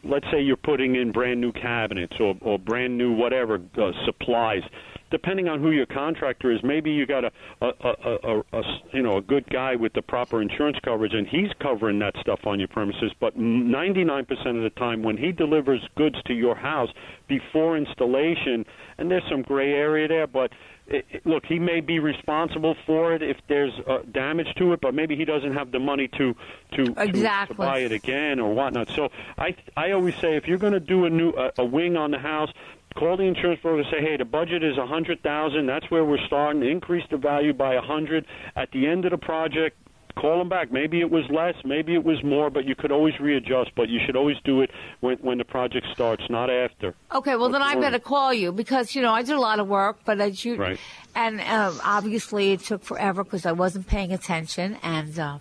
let's 0.03 0.29
say, 0.29 0.41
you're 0.41 0.57
putting 0.57 0.95
in 0.95 1.11
brand 1.13 1.39
new 1.39 1.53
cabinets 1.53 2.17
or, 2.19 2.35
or 2.41 2.59
brand 2.59 2.97
new 2.97 3.13
whatever 3.13 3.61
uh, 3.77 3.91
supplies, 4.03 4.63
depending 5.11 5.47
on 5.47 5.59
who 5.61 5.71
your 5.71 5.85
contractor 5.85 6.51
is, 6.51 6.63
maybe 6.63 6.91
you 6.91 7.05
got 7.05 7.25
a, 7.25 7.31
a, 7.61 7.67
a, 7.67 8.17
a, 8.23 8.39
a, 8.59 8.63
you 8.93 9.01
know 9.03 9.17
a 9.17 9.21
good 9.21 9.47
guy 9.49 9.75
with 9.75 9.93
the 9.93 10.01
proper 10.01 10.41
insurance 10.41 10.77
coverage, 10.83 11.13
and 11.13 11.27
he's 11.27 11.51
covering 11.59 11.99
that 11.99 12.15
stuff 12.21 12.39
on 12.45 12.57
your 12.59 12.67
premises. 12.69 13.11
But 13.19 13.37
99% 13.37 14.29
of 14.57 14.63
the 14.63 14.71
time, 14.77 15.03
when 15.03 15.17
he 15.17 15.31
delivers 15.31 15.81
goods 15.95 16.15
to 16.25 16.33
your 16.33 16.55
house 16.55 16.89
before 17.27 17.77
installation, 17.77 18.65
and 18.97 19.11
there's 19.11 19.23
some 19.29 19.41
gray 19.41 19.73
area 19.73 20.07
there, 20.07 20.27
but 20.27 20.51
it, 20.87 21.05
it- 21.11 21.25
look, 21.25 21.45
he 21.45 21.59
may 21.59 21.79
be 21.81 21.99
responsible 21.99 22.75
for 22.85 23.13
it 23.13 23.21
if 23.21 23.37
there's 23.47 23.73
uh, 23.87 23.99
damage 24.11 24.47
to 24.57 24.73
it, 24.73 24.81
but 24.81 24.93
maybe 24.93 25.15
he 25.15 25.25
doesn't 25.25 25.53
have 25.53 25.71
the 25.71 25.79
money 25.79 26.07
to 26.17 26.35
to, 26.75 26.83
to- 27.11 27.11
to, 27.49 27.53
buy 27.55 27.79
it 27.79 27.91
again 27.91 28.39
or 28.39 28.53
whatnot. 28.53 28.89
So 28.95 29.09
I 29.37 29.55
I 29.77 29.91
always 29.91 30.15
say 30.15 30.35
if 30.35 30.47
you're 30.47 30.57
going 30.57 30.73
to 30.73 30.79
do 30.79 31.05
a 31.05 31.09
new 31.09 31.31
a, 31.31 31.51
a 31.59 31.65
wing 31.65 31.95
on 31.97 32.11
the 32.11 32.19
house, 32.19 32.51
call 32.95 33.17
the 33.17 33.23
insurance 33.23 33.61
broker 33.61 33.79
and 33.79 33.87
say, 33.91 34.01
hey, 34.01 34.17
the 34.17 34.25
budget 34.25 34.63
is 34.63 34.77
a 34.77 34.85
hundred 34.85 35.21
thousand. 35.23 35.65
That's 35.67 35.89
where 35.89 36.03
we're 36.05 36.25
starting. 36.27 36.63
Increase 36.63 37.03
the 37.09 37.17
value 37.17 37.53
by 37.53 37.75
a 37.75 37.81
hundred. 37.81 38.25
At 38.55 38.71
the 38.71 38.87
end 38.87 39.05
of 39.05 39.11
the 39.11 39.17
project, 39.17 39.77
call 40.17 40.39
them 40.39 40.49
back. 40.49 40.71
Maybe 40.71 40.99
it 40.99 41.09
was 41.09 41.23
less, 41.29 41.55
maybe 41.63 41.93
it 41.95 42.03
was 42.03 42.21
more, 42.23 42.49
but 42.49 42.65
you 42.65 42.75
could 42.75 42.91
always 42.91 43.17
readjust. 43.19 43.71
But 43.75 43.87
you 43.89 43.99
should 44.05 44.15
always 44.15 44.37
do 44.43 44.61
it 44.61 44.69
when 44.99 45.17
when 45.17 45.37
the 45.37 45.45
project 45.45 45.87
starts, 45.93 46.23
not 46.29 46.49
after. 46.49 46.93
Okay, 47.13 47.35
well 47.35 47.49
then 47.49 47.61
I 47.61 47.75
better 47.75 47.99
call 47.99 48.33
you 48.33 48.51
because 48.51 48.93
you 48.95 49.01
know 49.01 49.13
I 49.13 49.21
did 49.23 49.35
a 49.35 49.39
lot 49.39 49.59
of 49.59 49.67
work, 49.67 49.99
but 50.05 50.19
as 50.19 50.43
you 50.43 50.55
Right. 50.57 50.79
and 51.15 51.39
uh, 51.41 51.71
obviously 51.83 52.51
it 52.53 52.59
took 52.61 52.83
forever 52.83 53.23
because 53.23 53.45
I 53.45 53.53
wasn't 53.53 53.87
paying 53.87 54.11
attention, 54.11 54.77
and 54.83 55.17
uh, 55.17 55.37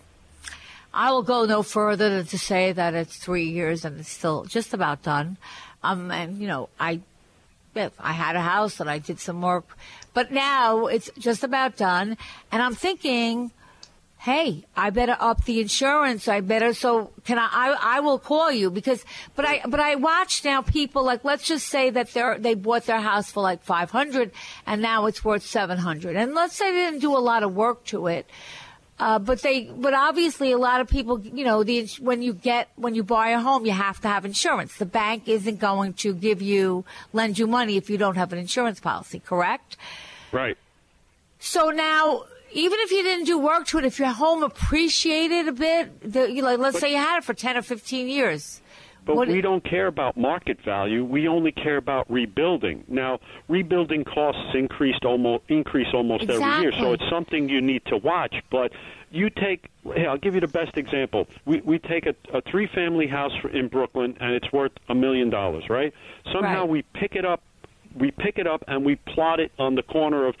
I 0.93 1.11
will 1.11 1.23
go 1.23 1.45
no 1.45 1.63
further 1.63 2.09
than 2.09 2.25
to 2.27 2.37
say 2.39 2.71
that 2.71 2.93
it's 2.93 3.17
three 3.17 3.49
years 3.49 3.83
and 3.85 3.99
it's 3.99 4.09
still 4.09 4.45
just 4.45 4.73
about 4.73 5.03
done. 5.03 5.37
Um, 5.83 6.11
and 6.11 6.37
you 6.37 6.47
know 6.47 6.69
I. 6.79 7.01
I 7.75 8.11
had 8.13 8.35
a 8.35 8.41
house 8.41 8.79
and 8.79 8.89
I 8.89 8.99
did 8.99 9.19
some 9.19 9.41
work, 9.41 9.77
but 10.13 10.31
now 10.31 10.87
it's 10.87 11.09
just 11.17 11.43
about 11.43 11.77
done. 11.77 12.17
And 12.51 12.61
I'm 12.61 12.75
thinking, 12.75 13.51
hey, 14.19 14.65
I 14.77 14.91
better 14.91 15.17
up 15.19 15.45
the 15.45 15.59
insurance. 15.61 16.27
I 16.27 16.41
better, 16.41 16.73
so 16.73 17.11
can 17.25 17.39
I, 17.39 17.49
I, 17.51 17.97
I 17.97 17.99
will 18.01 18.19
call 18.19 18.51
you 18.51 18.69
because, 18.69 19.03
but 19.35 19.45
I, 19.45 19.61
but 19.67 19.79
I 19.79 19.95
watch 19.95 20.43
now 20.43 20.61
people 20.61 21.03
like, 21.03 21.23
let's 21.23 21.43
just 21.43 21.67
say 21.67 21.89
that 21.89 22.13
they're, 22.13 22.37
they 22.37 22.53
bought 22.53 22.85
their 22.85 23.01
house 23.01 23.31
for 23.31 23.41
like 23.41 23.63
500 23.63 24.31
and 24.67 24.81
now 24.81 25.07
it's 25.07 25.25
worth 25.25 25.43
700. 25.43 26.15
And 26.15 26.35
let's 26.35 26.55
say 26.55 26.71
they 26.71 26.85
didn't 26.85 26.99
do 26.99 27.17
a 27.17 27.19
lot 27.19 27.41
of 27.41 27.55
work 27.55 27.83
to 27.85 28.07
it. 28.07 28.29
Uh, 29.01 29.17
but 29.17 29.41
they, 29.41 29.63
but 29.63 29.95
obviously 29.95 30.51
a 30.51 30.59
lot 30.59 30.79
of 30.79 30.87
people, 30.87 31.19
you 31.19 31.43
know, 31.43 31.63
the, 31.63 31.87
when 31.99 32.21
you 32.21 32.33
get, 32.33 32.69
when 32.75 32.93
you 32.93 33.01
buy 33.01 33.29
a 33.29 33.39
home, 33.39 33.65
you 33.65 33.71
have 33.71 33.99
to 33.99 34.07
have 34.07 34.25
insurance. 34.25 34.77
The 34.77 34.85
bank 34.85 35.27
isn't 35.27 35.59
going 35.59 35.93
to 35.93 36.13
give 36.13 36.39
you, 36.39 36.85
lend 37.11 37.39
you 37.39 37.47
money 37.47 37.77
if 37.77 37.89
you 37.89 37.97
don't 37.97 38.15
have 38.15 38.31
an 38.31 38.37
insurance 38.37 38.79
policy, 38.79 39.19
correct? 39.19 39.75
Right. 40.31 40.55
So 41.39 41.71
now, 41.71 42.25
even 42.53 42.79
if 42.81 42.91
you 42.91 43.01
didn't 43.01 43.25
do 43.25 43.39
work 43.39 43.65
to 43.67 43.79
it, 43.79 43.85
if 43.85 43.97
your 43.97 44.09
home 44.09 44.43
appreciated 44.43 45.47
a 45.47 45.51
bit, 45.51 46.13
the, 46.13 46.31
you 46.31 46.43
know, 46.43 46.53
let's 46.53 46.79
say 46.79 46.91
you 46.91 46.97
had 46.97 47.17
it 47.17 47.23
for 47.23 47.33
10 47.33 47.57
or 47.57 47.63
15 47.63 48.07
years. 48.07 48.61
But 49.05 49.15
What- 49.15 49.27
we 49.29 49.41
don't 49.41 49.63
care 49.63 49.87
about 49.87 50.15
market 50.15 50.61
value. 50.61 51.03
We 51.03 51.27
only 51.27 51.51
care 51.51 51.77
about 51.77 52.05
rebuilding. 52.09 52.83
Now, 52.87 53.19
rebuilding 53.47 54.03
costs 54.03 54.53
increased 54.53 55.05
almost 55.05 55.43
increase 55.49 55.87
almost 55.93 56.29
every 56.29 56.61
year, 56.61 56.71
so 56.71 56.93
it's 56.93 57.09
something 57.09 57.49
you 57.49 57.61
need 57.61 57.83
to 57.85 57.97
watch. 57.97 58.35
But 58.51 58.71
you 59.11 59.29
take, 59.29 59.69
hey, 59.95 60.05
I'll 60.05 60.17
give 60.17 60.35
you 60.35 60.41
the 60.41 60.47
best 60.47 60.77
example. 60.77 61.27
We 61.45 61.61
we 61.61 61.79
take 61.79 62.05
a, 62.05 62.15
a 62.33 62.41
three 62.41 62.67
family 62.67 63.07
house 63.07 63.33
in 63.51 63.67
Brooklyn, 63.67 64.15
and 64.19 64.33
it's 64.33 64.51
worth 64.53 64.71
a 64.87 64.95
million 64.95 65.29
dollars, 65.29 65.69
right? 65.69 65.93
Somehow 66.31 66.61
Right. 66.61 66.69
we 66.69 66.81
pick 66.93 67.15
it 67.15 67.25
up. 67.25 67.41
We 67.95 68.11
pick 68.11 68.37
it 68.37 68.47
up 68.47 68.63
and 68.67 68.85
we 68.85 68.95
plot 68.95 69.39
it 69.39 69.51
on 69.59 69.75
the 69.75 69.83
corner 69.83 70.27
of 70.27 70.35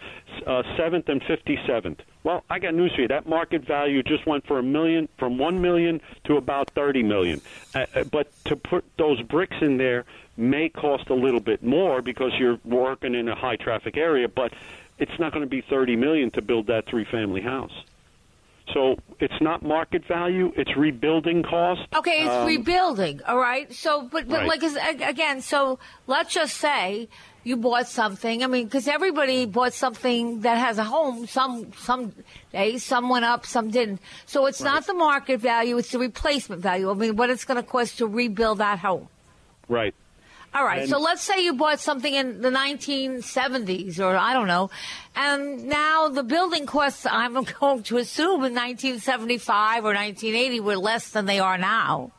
uh, 0.45 0.63
7th 0.77 1.09
and 1.09 1.21
57th. 1.21 1.99
Well, 2.23 2.43
I 2.49 2.59
got 2.59 2.75
news 2.75 2.93
for 2.93 3.01
you. 3.01 3.07
That 3.07 3.27
market 3.27 3.65
value 3.65 4.03
just 4.03 4.27
went 4.27 4.45
for 4.45 4.59
a 4.59 4.63
million, 4.63 5.09
from 5.17 5.39
one 5.39 5.59
million 5.59 6.01
to 6.25 6.37
about 6.37 6.69
thirty 6.69 7.01
million. 7.01 7.41
Uh, 7.73 7.85
uh, 7.95 8.03
but 8.03 8.31
to 8.45 8.55
put 8.55 8.85
those 8.97 9.19
bricks 9.23 9.57
in 9.61 9.77
there 9.77 10.05
may 10.37 10.69
cost 10.69 11.09
a 11.09 11.15
little 11.15 11.39
bit 11.39 11.63
more 11.63 12.01
because 12.01 12.31
you're 12.37 12.59
working 12.63 13.15
in 13.15 13.27
a 13.27 13.35
high 13.35 13.55
traffic 13.55 13.97
area, 13.97 14.27
but 14.27 14.53
it's 14.99 15.17
not 15.19 15.33
going 15.33 15.43
to 15.43 15.49
be 15.49 15.61
thirty 15.61 15.95
million 15.95 16.29
to 16.31 16.43
build 16.43 16.67
that 16.67 16.85
three 16.85 17.05
family 17.05 17.41
house. 17.41 17.73
So 18.73 18.97
it's 19.19 19.41
not 19.41 19.63
market 19.63 20.05
value; 20.07 20.53
it's 20.55 20.75
rebuilding 20.77 21.43
cost. 21.43 21.81
Okay, 21.95 22.23
it's 22.25 22.35
Um, 22.35 22.47
rebuilding, 22.47 23.21
all 23.27 23.37
right? 23.37 23.71
So, 23.73 24.03
but, 24.03 24.29
but 24.29 24.41
Right. 24.45 24.61
like, 24.61 25.01
again, 25.01 25.41
so 25.41 25.79
let's 26.07 26.33
just 26.33 26.55
say 26.57 27.09
you 27.43 27.57
bought 27.57 27.87
something. 27.87 28.43
I 28.43 28.47
mean, 28.47 28.65
because 28.65 28.87
everybody 28.87 29.45
bought 29.45 29.73
something 29.73 30.41
that 30.41 30.57
has 30.57 30.77
a 30.77 30.83
home. 30.83 31.25
Some, 31.27 31.73
some 31.73 32.13
days, 32.53 32.83
some 32.83 33.09
went 33.09 33.25
up, 33.25 33.45
some 33.45 33.71
didn't. 33.71 33.99
So 34.25 34.45
it's 34.45 34.61
not 34.61 34.85
the 34.85 34.93
market 34.93 35.39
value, 35.41 35.77
it's 35.77 35.91
the 35.91 35.99
replacement 35.99 36.61
value. 36.61 36.89
I 36.89 36.93
mean, 36.93 37.15
what 37.15 37.29
it's 37.29 37.45
going 37.45 37.61
to 37.61 37.67
cost 37.67 37.97
to 37.97 38.07
rebuild 38.07 38.59
that 38.59 38.79
home. 38.79 39.09
Right. 39.67 39.95
All 40.53 40.65
right. 40.65 40.81
And- 40.81 40.89
so 40.89 40.99
let's 40.99 41.21
say 41.21 41.43
you 41.43 41.53
bought 41.53 41.79
something 41.79 42.13
in 42.13 42.41
the 42.41 42.49
1970s 42.51 43.99
or 43.99 44.15
I 44.17 44.33
don't 44.33 44.47
know. 44.47 44.69
And 45.15 45.65
now 45.65 46.09
the 46.09 46.23
building 46.23 46.65
costs, 46.65 47.05
I'm 47.09 47.43
going 47.59 47.83
to 47.83 47.97
assume 47.97 48.43
in 48.43 48.53
1975 48.53 49.83
or 49.85 49.93
1980 49.93 50.59
were 50.59 50.77
less 50.77 51.09
than 51.09 51.25
they 51.25 51.39
are 51.39 51.57
now. 51.57 52.11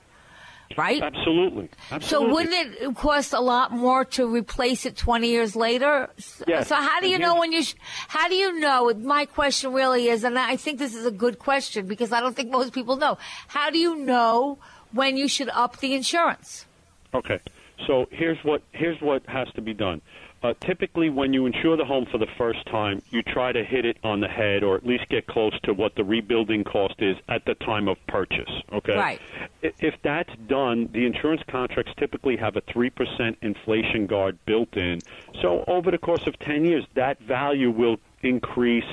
Right? 0.79 1.03
Absolutely. 1.03 1.69
Absolutely. 1.91 2.09
So 2.09 2.33
wouldn't 2.33 2.55
it 2.55 2.95
cost 2.97 3.35
a 3.35 3.41
lot 3.41 3.73
more 3.73 4.07
to 4.17 4.27
replace 4.27 4.87
it 4.87 4.97
20 4.97 5.29
years 5.29 5.55
later? 5.55 6.09
Yes. 6.47 6.69
So 6.69 6.77
how 6.77 6.99
do 7.01 7.09
you 7.09 7.17
And 7.17 7.23
know 7.23 7.35
here's- 7.35 7.41
when 7.41 7.53
you, 7.53 7.63
sh- 7.63 7.75
how 8.09 8.27
do 8.29 8.35
you 8.35 8.59
know, 8.59 8.91
my 8.95 9.27
question 9.27 9.75
really 9.75 10.09
is, 10.09 10.25
and 10.25 10.39
I 10.39 10.57
think 10.57 10.79
this 10.79 10.95
is 10.95 11.05
a 11.05 11.11
good 11.11 11.39
question 11.39 11.87
because 11.87 12.11
I 12.11 12.21
don't 12.21 12.35
think 12.35 12.51
most 12.51 12.73
people 12.73 12.97
know, 12.97 13.19
how 13.49 13.69
do 13.69 13.79
you 13.79 13.97
know 13.97 14.57
when 14.93 15.19
you 15.19 15.29
should 15.29 15.51
up 15.51 15.77
the 15.81 15.93
insurance? 15.93 16.65
Okay. 17.13 17.39
So 17.87 18.07
here's 18.11 18.39
what 18.45 18.63
here's 18.73 19.01
what 19.01 19.25
has 19.27 19.49
to 19.55 19.61
be 19.63 19.75
done. 19.75 20.01
Uh, 20.43 20.55
typically, 20.61 21.09
when 21.09 21.33
you 21.33 21.47
insure 21.47 21.77
the 21.77 21.85
home 21.85 22.05
for 22.11 22.19
the 22.19 22.27
first 22.37 22.67
time, 22.67 23.01
you 23.11 23.23
try 23.23 23.53
to 23.53 23.63
hit 23.65 23.85
it 23.85 23.97
on 24.03 24.19
the 24.19 24.27
head, 24.27 24.65
or 24.65 24.75
at 24.75 24.85
least 24.85 25.09
get 25.09 25.25
close 25.29 25.53
to 25.63 25.73
what 25.73 25.95
the 25.95 26.03
rebuilding 26.03 26.65
cost 26.65 26.95
is 26.99 27.17
at 27.29 27.45
the 27.45 27.55
time 27.55 27.87
of 27.87 27.97
purchase. 28.09 28.51
Okay. 28.73 28.97
Right. 28.97 29.21
If 29.63 29.95
that's 30.03 30.35
done, 30.49 30.89
the 30.93 31.07
insurance 31.07 31.43
contracts 31.49 31.93
typically 31.97 32.37
have 32.39 32.57
a 32.57 32.61
three 32.63 32.91
percent 32.91 33.39
inflation 33.43 34.07
guard 34.07 34.37
built 34.45 34.77
in. 34.77 34.99
So 35.41 35.63
over 35.69 35.93
the 35.93 35.99
course 35.99 36.27
of 36.27 36.37
ten 36.41 36.65
years, 36.65 36.85
that 36.95 37.21
value 37.21 37.71
will 37.71 37.99
increase 38.23 38.85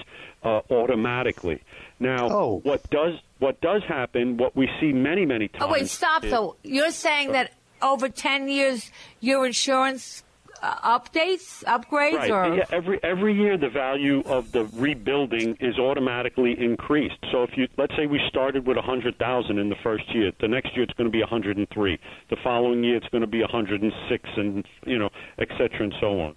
uh, 0.44 0.62
automatically. 0.70 1.62
Now, 2.00 2.30
Oh. 2.30 2.60
what 2.64 2.88
does 2.92 3.16
what 3.40 3.60
does 3.62 3.84
happen? 3.84 4.38
What 4.38 4.56
we 4.56 4.70
see 4.80 4.94
many 4.94 5.26
many 5.26 5.48
times. 5.48 5.64
Oh, 5.68 5.72
wait, 5.72 5.88
stop 5.88 6.24
is- 6.24 6.32
though. 6.32 6.58
You're 6.64 6.92
saying 6.92 7.32
that 7.32 7.52
over 7.82 8.10
10 8.10 8.48
years, 8.50 8.92
your 9.20 9.46
insurance 9.46 10.24
uh, 10.62 11.00
updates, 11.00 11.64
upgrades, 11.64 12.18
Right. 12.18 12.32
or 12.32 12.56
Yeah, 12.58 12.66
every 12.72 13.02
every 13.02 13.34
year 13.34 13.58
the 13.58 13.70
value 13.70 14.22
of 14.26 14.52
the 14.52 14.66
rebuilding 14.74 15.56
is 15.62 15.80
automatically 15.80 16.54
increased. 16.60 17.16
So 17.32 17.44
if 17.44 17.52
you 17.56 17.70
let's 17.78 17.96
say 17.96 18.08
we 18.08 18.20
started 18.28 18.68
with 18.68 18.76
a 18.76 18.82
hundred 18.82 19.18
thousand 19.18 19.58
in 19.58 19.70
the 19.70 19.78
first 19.82 20.04
year, 20.14 20.34
the 20.42 20.50
next 20.50 20.76
year 20.76 20.84
it's 20.84 20.92
going 20.94 21.08
to 21.08 21.12
be 21.12 21.22
a 21.22 21.26
hundred 21.26 21.56
and 21.56 21.70
three. 21.70 21.98
The 22.30 22.36
following 22.44 22.84
year 22.84 22.98
it's 22.98 23.08
going 23.08 23.22
to 23.22 23.28
be 23.28 23.42
a 23.42 23.48
hundred 23.48 23.82
and 23.84 23.94
six, 24.10 24.28
and 24.36 24.66
you 24.86 25.00
know, 25.00 25.10
et 25.38 25.48
cetera, 25.58 25.84
and 25.84 25.94
so 26.02 26.20
on. 26.20 26.36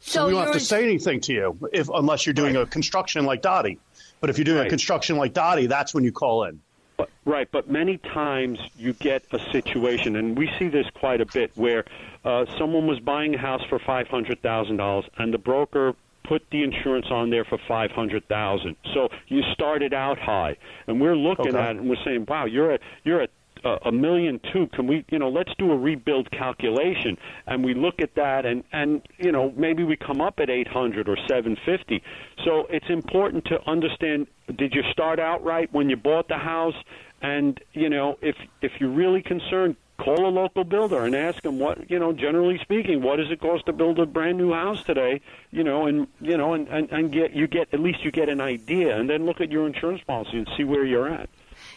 so 0.00 0.26
we 0.26 0.32
don't 0.32 0.40
have 0.40 0.48
your 0.48 0.54
to 0.54 0.60
say 0.60 0.82
anything 0.82 1.20
to 1.20 1.32
you 1.32 1.68
if 1.72 1.88
unless 1.90 2.26
you're 2.26 2.32
doing 2.34 2.56
a 2.56 2.66
construction 2.66 3.24
like 3.24 3.40
Dottie. 3.42 3.78
But 4.20 4.30
if 4.30 4.36
you're 4.38 4.44
doing 4.44 4.66
a 4.66 4.68
construction 4.68 5.16
like 5.16 5.32
Dottie, 5.32 5.66
that's 5.66 5.94
when 5.94 6.02
you 6.02 6.10
call 6.12 6.44
in. 6.44 6.60
But, 7.00 7.10
right, 7.24 7.48
but 7.50 7.70
many 7.70 7.98
times 7.98 8.58
you 8.76 8.92
get 8.94 9.22
a 9.32 9.38
situation, 9.52 10.16
and 10.16 10.36
we 10.36 10.48
see 10.58 10.68
this 10.68 10.86
quite 10.94 11.20
a 11.20 11.26
bit, 11.26 11.50
where 11.54 11.84
uh, 12.24 12.44
someone 12.58 12.86
was 12.86 13.00
buying 13.00 13.34
a 13.34 13.38
house 13.38 13.62
for 13.68 13.78
five 13.86 14.06
hundred 14.08 14.42
thousand 14.42 14.76
dollars, 14.76 15.06
and 15.18 15.32
the 15.32 15.38
broker 15.38 15.94
put 16.24 16.42
the 16.52 16.62
insurance 16.62 17.06
on 17.10 17.30
there 17.30 17.44
for 17.44 17.58
five 17.66 17.90
hundred 17.90 18.26
thousand. 18.28 18.76
So 18.94 19.08
you 19.28 19.42
started 19.52 19.92
out 19.94 20.18
high, 20.18 20.56
and 20.86 21.00
we're 21.00 21.16
looking 21.16 21.48
Okay. 21.48 21.58
at 21.58 21.76
it 21.76 21.80
and 21.80 21.88
we're 21.88 22.04
saying, 22.04 22.26
"Wow, 22.28 22.44
you're 22.46 22.72
at 22.72 22.80
you're 23.04 23.22
at 23.22 23.30
uh, 23.64 23.78
a 23.84 23.92
million 23.92 24.40
two. 24.52 24.66
Can 24.68 24.86
we, 24.86 25.04
you 25.10 25.18
know, 25.18 25.28
let's 25.28 25.52
do 25.58 25.70
a 25.72 25.76
rebuild 25.76 26.30
calculation?" 26.30 27.18
And 27.46 27.64
we 27.64 27.74
look 27.74 28.00
at 28.00 28.14
that, 28.14 28.46
and 28.46 28.64
and 28.72 29.02
you 29.18 29.32
know, 29.32 29.52
maybe 29.56 29.84
we 29.84 29.96
come 29.96 30.20
up 30.20 30.40
at 30.40 30.50
eight 30.50 30.68
hundred 30.68 31.08
or 31.08 31.16
seven 31.28 31.56
fifty. 31.64 32.02
So 32.44 32.66
it's 32.70 32.88
important 32.88 33.44
to 33.46 33.60
understand: 33.68 34.26
Did 34.56 34.74
you 34.74 34.82
start 34.92 35.18
out 35.18 35.44
right 35.44 35.72
when 35.72 35.90
you 35.90 35.96
bought 35.96 36.28
the 36.28 36.38
house? 36.38 36.76
And 37.22 37.60
you 37.72 37.90
know, 37.90 38.18
if 38.22 38.36
if 38.62 38.72
you're 38.80 38.90
really 38.90 39.22
concerned, 39.22 39.76
call 40.00 40.26
a 40.26 40.30
local 40.30 40.64
builder 40.64 41.04
and 41.04 41.14
ask 41.14 41.42
them 41.42 41.58
what 41.58 41.90
you 41.90 41.98
know. 41.98 42.12
Generally 42.12 42.58
speaking, 42.62 43.02
what 43.02 43.16
does 43.16 43.30
it 43.30 43.40
cost 43.40 43.66
to 43.66 43.72
build 43.72 43.98
a 43.98 44.06
brand 44.06 44.38
new 44.38 44.52
house 44.52 44.82
today? 44.84 45.20
You 45.50 45.64
know, 45.64 45.86
and 45.86 46.08
you 46.20 46.36
know, 46.36 46.54
and 46.54 46.66
and, 46.68 46.90
and 46.90 47.12
get 47.12 47.32
you 47.32 47.46
get 47.46 47.68
at 47.72 47.80
least 47.80 48.04
you 48.04 48.10
get 48.10 48.28
an 48.28 48.40
idea, 48.40 48.98
and 48.98 49.08
then 49.08 49.26
look 49.26 49.40
at 49.40 49.50
your 49.50 49.66
insurance 49.66 50.02
policy 50.06 50.38
and 50.38 50.48
see 50.56 50.64
where 50.64 50.84
you're 50.84 51.08
at. 51.08 51.28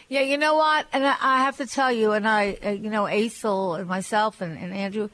Yeah, 0.08 0.20
you 0.20 0.36
know 0.36 0.54
what? 0.54 0.86
And 0.92 1.06
I, 1.06 1.16
I 1.20 1.38
have 1.44 1.56
to 1.58 1.66
tell 1.66 1.92
you, 1.92 2.12
and 2.12 2.28
I, 2.28 2.58
uh, 2.64 2.70
you 2.70 2.90
know, 2.90 3.04
Aisel 3.04 3.78
and 3.78 3.88
myself 3.88 4.40
and, 4.40 4.58
and 4.58 4.72
Andrew, 4.72 5.08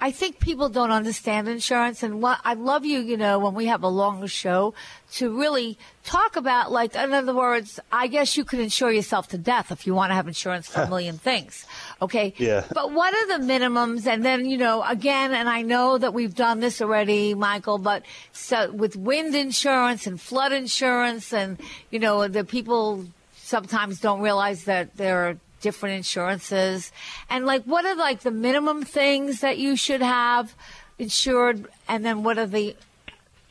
I 0.00 0.10
think 0.10 0.40
people 0.40 0.68
don't 0.68 0.90
understand 0.90 1.48
insurance. 1.48 2.02
And 2.02 2.20
what 2.20 2.38
I 2.44 2.54
love 2.54 2.84
you, 2.84 2.98
you 2.98 3.16
know, 3.16 3.38
when 3.38 3.54
we 3.54 3.66
have 3.66 3.82
a 3.82 3.88
longer 3.88 4.28
show 4.28 4.74
to 5.12 5.30
really 5.30 5.78
talk 6.02 6.36
about, 6.36 6.72
like, 6.72 6.94
in 6.94 7.12
other 7.14 7.34
words, 7.34 7.78
I 7.92 8.08
guess 8.08 8.36
you 8.36 8.44
could 8.44 8.58
insure 8.58 8.90
yourself 8.90 9.28
to 9.28 9.38
death 9.38 9.70
if 9.70 9.86
you 9.86 9.94
want 9.94 10.10
to 10.10 10.14
have 10.14 10.26
insurance 10.26 10.68
for 10.68 10.82
a 10.82 10.88
million 10.88 11.16
things. 11.30 11.64
Okay. 12.02 12.34
Yeah. 12.36 12.64
But 12.74 12.92
what 12.92 13.14
are 13.14 13.38
the 13.38 13.44
minimums? 13.44 14.06
And 14.06 14.24
then, 14.24 14.46
you 14.46 14.58
know, 14.58 14.82
again, 14.82 15.32
and 15.32 15.48
I 15.48 15.62
know 15.62 15.96
that 15.96 16.12
we've 16.12 16.34
done 16.34 16.60
this 16.60 16.82
already, 16.82 17.32
Michael, 17.32 17.78
but 17.78 18.02
so 18.32 18.72
with 18.72 18.96
wind 18.96 19.34
insurance 19.34 20.06
and 20.06 20.20
flood 20.20 20.52
insurance 20.52 21.32
and, 21.32 21.58
you 21.90 22.00
know, 22.00 22.28
the 22.28 22.44
people 22.44 23.06
sometimes 23.44 24.00
don't 24.00 24.20
realize 24.20 24.64
that 24.64 24.96
there 24.96 25.28
are 25.28 25.36
different 25.60 25.96
insurances, 25.96 26.92
and 27.30 27.46
like 27.46 27.64
what 27.64 27.84
are 27.84 27.96
like 27.96 28.20
the 28.20 28.30
minimum 28.30 28.82
things 28.82 29.40
that 29.40 29.58
you 29.58 29.76
should 29.76 30.02
have 30.02 30.54
insured, 30.98 31.66
and 31.88 32.04
then 32.04 32.22
what 32.22 32.38
are 32.38 32.46
the 32.46 32.76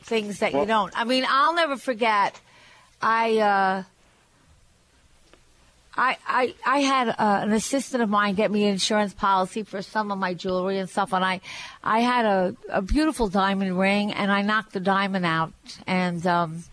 things 0.02 0.40
that 0.40 0.52
you 0.52 0.66
don't? 0.66 0.92
I 0.96 1.04
mean, 1.04 1.24
I'll 1.28 1.54
never 1.54 1.76
forget. 1.76 2.40
I. 3.00 3.38
Uh, 3.38 3.82
I, 5.96 6.16
I, 6.26 6.54
I 6.66 6.78
had 6.80 7.08
uh, 7.10 7.14
an 7.42 7.52
assistant 7.52 8.02
of 8.02 8.08
mine 8.08 8.34
get 8.34 8.50
me 8.50 8.64
an 8.64 8.70
insurance 8.70 9.14
policy 9.14 9.62
for 9.62 9.80
some 9.80 10.10
of 10.10 10.18
my 10.18 10.34
jewelry 10.34 10.78
and 10.78 10.90
stuff, 10.90 11.12
and 11.12 11.24
I, 11.24 11.40
I 11.84 12.00
had 12.00 12.24
a, 12.24 12.56
a 12.68 12.82
beautiful 12.82 13.28
diamond 13.28 13.78
ring, 13.78 14.12
and 14.12 14.32
I 14.32 14.42
knocked 14.42 14.72
the 14.72 14.80
diamond 14.80 15.24
out, 15.24 15.52
and 15.86 16.26
um, 16.26 16.64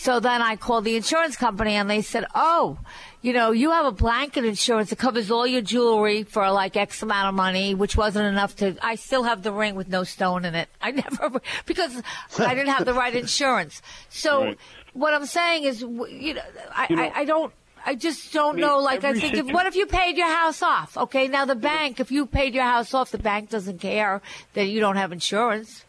so 0.00 0.18
then 0.18 0.40
I 0.40 0.56
called 0.56 0.84
the 0.84 0.96
insurance 0.96 1.36
company, 1.36 1.74
and 1.74 1.90
they 1.90 2.00
said, 2.00 2.24
"Oh, 2.34 2.78
you 3.20 3.34
know, 3.34 3.50
you 3.50 3.70
have 3.70 3.84
a 3.84 3.92
blanket 3.92 4.46
insurance 4.46 4.88
that 4.88 4.98
covers 4.98 5.30
all 5.30 5.46
your 5.46 5.60
jewelry 5.60 6.22
for 6.22 6.50
like 6.50 6.74
X 6.74 7.02
amount 7.02 7.28
of 7.28 7.34
money, 7.34 7.74
which 7.74 7.98
wasn't 7.98 8.24
enough 8.26 8.56
to. 8.56 8.76
I 8.82 8.94
still 8.94 9.24
have 9.24 9.42
the 9.42 9.52
ring 9.52 9.74
with 9.74 9.88
no 9.88 10.04
stone 10.04 10.46
in 10.46 10.54
it. 10.54 10.70
I 10.80 10.92
never 10.92 11.42
because 11.66 12.02
I 12.38 12.54
didn't 12.54 12.72
have 12.72 12.86
the 12.86 12.94
right 12.94 13.14
insurance. 13.24 13.82
So." 14.08 14.44
Right. 14.44 14.58
What 14.92 15.14
I'm 15.14 15.26
saying 15.26 15.62
is, 15.62 15.82
you 15.82 16.34
know, 16.34 16.42
I, 16.74 16.86
You 16.90 16.96
know, 16.96 17.02
I, 17.02 17.20
I 17.20 17.24
don't 17.24 17.52
I 17.86 17.94
just 17.94 18.32
don't 18.32 18.54
I 18.54 18.56
mean, 18.56 18.60
know. 18.62 18.78
Like, 18.80 19.04
I 19.04 19.14
think, 19.14 19.34
if, 19.34 19.46
what 19.46 19.66
if 19.66 19.76
you 19.76 19.86
paid 19.86 20.16
your 20.16 20.26
house 20.26 20.62
off? 20.62 20.96
Okay, 20.96 21.28
now 21.28 21.44
the 21.44 21.54
bank, 21.54 22.00
if 22.00 22.10
you 22.10 22.26
paid 22.26 22.54
your 22.54 22.64
house 22.64 22.92
off, 22.92 23.12
the 23.12 23.18
bank 23.18 23.50
doesn't 23.50 23.78
care 23.78 24.20
that 24.54 24.64
you 24.64 24.80
don't 24.80 24.96
have 24.96 25.12
insurance. 25.12 25.84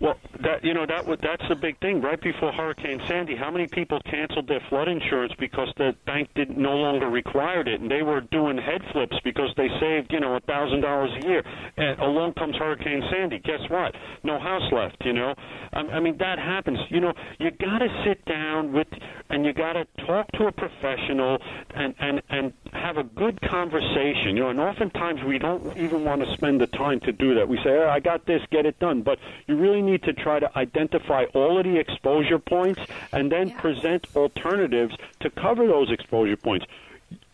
Well, 0.00 0.18
that 0.40 0.64
you 0.64 0.74
know 0.74 0.84
that 0.86 1.06
that's 1.22 1.48
the 1.48 1.54
big 1.54 1.78
thing. 1.78 2.02
Right 2.02 2.20
before 2.20 2.52
Hurricane 2.52 3.00
Sandy, 3.06 3.36
how 3.36 3.50
many 3.50 3.68
people 3.68 4.00
canceled 4.00 4.48
their 4.48 4.60
flood 4.68 4.88
insurance 4.88 5.32
because 5.38 5.72
the 5.76 5.94
bank 6.04 6.30
did 6.34 6.58
no 6.58 6.74
longer 6.76 7.08
required 7.08 7.68
it, 7.68 7.80
and 7.80 7.88
they 7.88 8.02
were 8.02 8.20
doing 8.20 8.58
head 8.58 8.82
flips 8.92 9.16
because 9.22 9.50
they 9.56 9.68
saved 9.80 10.12
you 10.12 10.18
know 10.18 10.34
a 10.34 10.40
thousand 10.40 10.80
dollars 10.80 11.10
a 11.22 11.26
year. 11.26 11.44
And 11.76 11.98
along 12.00 12.34
comes 12.34 12.56
Hurricane 12.56 13.04
Sandy. 13.10 13.38
Guess 13.38 13.70
what? 13.70 13.94
No 14.24 14.38
house 14.40 14.70
left. 14.72 14.96
You 15.04 15.12
know, 15.12 15.34
I, 15.72 15.80
I 15.80 16.00
mean 16.00 16.18
that 16.18 16.40
happens. 16.40 16.80
You 16.88 17.00
know, 17.00 17.14
you 17.38 17.52
got 17.52 17.78
to 17.78 18.02
sit 18.04 18.24
down 18.24 18.72
with 18.72 18.88
and 19.30 19.46
you 19.46 19.52
got 19.52 19.74
to 19.74 19.86
talk 20.06 20.26
to 20.32 20.46
a 20.48 20.52
professional 20.52 21.38
and 21.72 21.94
and 22.00 22.20
and 22.30 22.52
have 22.72 22.96
a 22.96 23.04
good 23.04 23.40
conversation. 23.42 24.36
You 24.36 24.42
know, 24.42 24.50
and 24.50 24.60
oftentimes 24.60 25.22
we 25.22 25.38
don't 25.38 25.76
even 25.76 26.04
want 26.04 26.24
to 26.24 26.32
spend 26.34 26.60
the 26.60 26.66
time 26.66 26.98
to 27.00 27.12
do 27.12 27.34
that. 27.36 27.48
We 27.48 27.58
say, 27.58 27.70
oh, 27.70 27.88
"I 27.88 28.00
got 28.00 28.26
this, 28.26 28.42
get 28.50 28.66
it 28.66 28.78
done," 28.80 29.02
but 29.02 29.20
you 29.46 29.56
really 29.56 29.83
need 29.84 30.02
to 30.04 30.12
try 30.12 30.38
to 30.38 30.58
identify 30.58 31.24
all 31.34 31.58
of 31.58 31.64
the 31.64 31.78
exposure 31.78 32.38
points 32.38 32.80
and 33.12 33.30
then 33.30 33.50
present 33.50 34.06
alternatives 34.16 34.96
to 35.20 35.30
cover 35.30 35.66
those 35.66 35.90
exposure 35.90 36.36
points. 36.36 36.66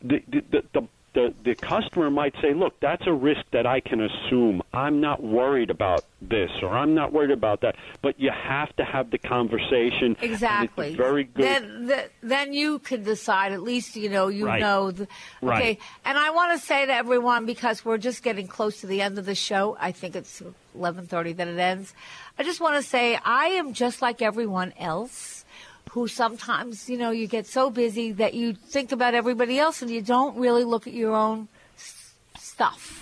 The, 0.03 0.23
the, 0.29 0.45
the, 0.51 0.65
the 0.73 0.89
the, 1.13 1.35
the 1.43 1.55
customer 1.55 2.11
might 2.11 2.35
say, 2.41 2.55
look, 2.55 2.79
that's 2.81 3.07
a 3.07 3.13
risk 3.13 3.41
that 3.51 3.67
I 3.67 3.81
can 3.81 4.01
assume. 4.01 4.63
I'm 4.73 5.01
not 5.01 5.23
worried 5.23 5.71
about 5.71 6.05
this 6.31 6.51
or 6.63 6.71
I'm 6.71 6.95
not 6.95 7.13
worried 7.13 7.31
about 7.33 7.61
that. 7.61 7.77
But 8.01 8.19
you 8.19 8.31
have 8.31 8.75
to 8.77 8.85
have 8.85 9.11
the 9.11 9.19
conversation. 9.19 10.17
Exactly. 10.23 10.95
very 10.95 11.25
good. 11.25 11.45
Then, 11.45 11.89
th- 11.89 12.11
then 12.23 12.53
you 12.55 12.79
can 12.79 13.03
decide. 13.03 13.53
At 13.53 13.63
least 13.63 13.97
you 13.97 14.09
know 14.09 14.29
you 14.29 14.47
Right. 14.47 14.61
know. 14.61 14.91
The, 14.91 15.07
Right. 15.43 15.61
Okay. 15.63 15.79
And 16.05 16.17
I 16.17 16.31
want 16.31 16.59
to 16.59 16.67
say 16.67 16.87
to 16.87 16.95
everyone 16.95 17.45
because 17.45 17.85
we're 17.85 17.99
just 17.99 18.23
getting 18.23 18.47
close 18.47 18.81
to 18.81 18.87
the 18.87 19.03
end 19.03 19.19
of 19.19 19.27
the 19.27 19.35
show. 19.35 19.77
I 19.79 19.93
think 19.93 20.17
it's 20.17 20.43
11:30 20.75 21.37
that 21.37 21.49
it 21.49 21.59
ends. 21.59 21.93
I 22.39 22.43
just 22.45 22.61
want 22.61 22.77
to 22.77 22.83
say 22.83 23.19
I 23.25 23.47
am 23.61 23.75
just 23.75 24.01
like 24.01 24.23
everyone 24.23 24.73
else. 24.79 25.45
Who 25.93 26.07
sometimes, 26.07 26.89
you 26.89 26.97
know, 26.97 27.11
you 27.11 27.27
get 27.27 27.49
so 27.49 27.69
busy 27.69 28.13
that 28.13 28.35
you 28.35 28.55
think 28.55 28.93
about 28.93 29.15
everybody 29.15 29.59
else 29.59 29.83
and 29.83 29.91
you 29.91 30.01
don't 30.01 30.37
really 30.37 30.63
look 30.63 30.87
at 30.87 30.93
your 30.93 31.17
own 31.17 31.49
s- 31.77 32.15
stuff. 32.39 33.00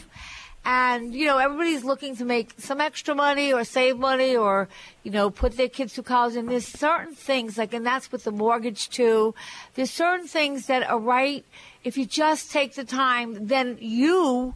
And, 0.71 1.15
you 1.15 1.25
know, 1.25 1.39
everybody's 1.39 1.83
looking 1.83 2.15
to 2.17 2.27
make 2.27 2.53
some 2.59 2.79
extra 2.79 3.15
money 3.15 3.55
or 3.55 3.65
save 3.65 3.97
money 3.97 4.37
or, 4.37 4.69
you 5.03 5.11
know, 5.11 5.31
put 5.31 5.57
their 5.57 5.71
kids 5.71 5.95
through 5.95 6.05
college. 6.05 6.37
And 6.37 6.47
there's 6.47 6.67
certain 6.67 7.15
things, 7.15 7.57
like, 7.57 7.73
and 7.73 7.87
that's 7.87 8.13
with 8.13 8.25
the 8.25 8.33
mortgage 8.33 8.91
too. 8.91 9.35
There's 9.77 9.91
certain 9.91 10.27
things 10.27 10.67
that 10.67 10.87
are 10.87 10.99
right. 10.99 11.43
If 11.85 11.97
you 11.97 12.05
just 12.05 12.53
take 12.53 12.75
the 12.75 12.85
time, 12.85 13.47
then 13.47 13.79
you 13.81 14.53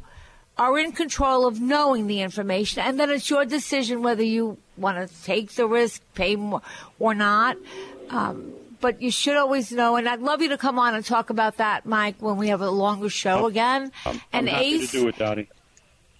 are 0.58 0.78
in 0.78 0.92
control 0.92 1.46
of 1.46 1.62
knowing 1.62 2.08
the 2.08 2.20
information. 2.20 2.82
And 2.82 3.00
then 3.00 3.08
it's 3.08 3.30
your 3.30 3.46
decision 3.46 4.02
whether 4.02 4.22
you 4.22 4.58
want 4.76 4.98
to 4.98 5.22
take 5.24 5.52
the 5.52 5.66
risk, 5.66 6.02
pay 6.12 6.36
more 6.36 6.60
or 6.98 7.14
not. 7.14 7.56
Um, 8.10 8.52
but 8.82 9.00
you 9.00 9.10
should 9.10 9.38
always 9.38 9.72
know, 9.72 9.96
and 9.96 10.06
I'd 10.06 10.20
love 10.20 10.42
you 10.42 10.50
to 10.50 10.58
come 10.58 10.78
on 10.78 10.94
and 10.94 11.02
talk 11.02 11.30
about 11.30 11.56
that, 11.56 11.86
Mike, 11.86 12.16
when 12.20 12.36
we 12.36 12.48
have 12.48 12.60
a 12.60 12.68
longer 12.68 13.08
show 13.08 13.46
again. 13.46 13.92
I'm, 14.04 14.20
and 14.30 14.50
I'm 14.50 14.56
Ace, 14.56 14.92
do 14.92 15.08
it, 15.08 15.16
Dottie. 15.16 15.48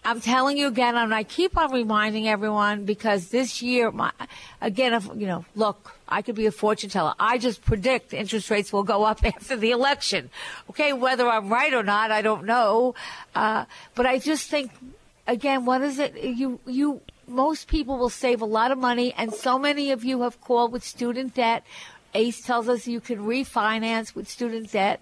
I'm 0.05 0.21
telling 0.21 0.59
you 0.59 0.67
again, 0.67 0.97
and 0.97 1.15
I 1.15 1.23
keep 1.23 1.57
on 1.57 1.73
reminding 1.73 2.27
everyone 2.27 2.85
because 2.85 3.29
this 3.29 3.63
year, 3.63 3.93
my, 3.93 4.11
again, 4.61 4.95
if 4.95 5.07
you 5.15 5.29
know, 5.29 5.45
look, 5.55 5.97
I 6.09 6.23
could 6.23 6.35
be 6.35 6.47
a 6.47 6.53
fortune 6.53 6.91
teller. 6.91 7.15
I 7.21 7.39
just 7.39 7.65
predict 7.65 8.13
interest 8.13 8.51
rates 8.51 8.73
will 8.73 8.83
go 8.83 9.05
up 9.05 9.25
after 9.25 9.57
the 9.57 9.71
election. 9.71 10.31
Okay, 10.71 10.93
whether 10.93 11.29
I'm 11.29 11.49
right 11.49 11.73
or 11.73 11.85
not, 11.85 12.11
I 12.11 12.21
don't 12.21 12.45
know. 12.45 12.97
Uh, 13.35 13.65
but 13.95 14.07
I 14.07 14.19
just 14.19 14.51
think, 14.51 14.73
again, 15.29 15.65
what 15.65 15.83
is 15.83 16.01
it? 16.01 16.21
You, 16.21 16.59
you, 16.67 17.01
most 17.29 17.69
people 17.69 17.97
will 17.97 18.11
save 18.11 18.43
a 18.43 18.47
lot 18.47 18.73
of 18.73 18.79
money, 18.79 19.15
and 19.17 19.33
so 19.33 19.57
many 19.57 19.93
of 19.93 20.05
you 20.05 20.23
have 20.23 20.41
called 20.41 20.73
with 20.73 20.83
student 20.83 21.35
debt. 21.35 21.63
Ace 22.15 22.41
tells 22.43 22.69
us 22.69 22.89
you 22.89 23.01
can 23.01 23.19
refinance 23.19 24.17
with 24.17 24.29
student 24.29 24.73
debt, 24.73 25.01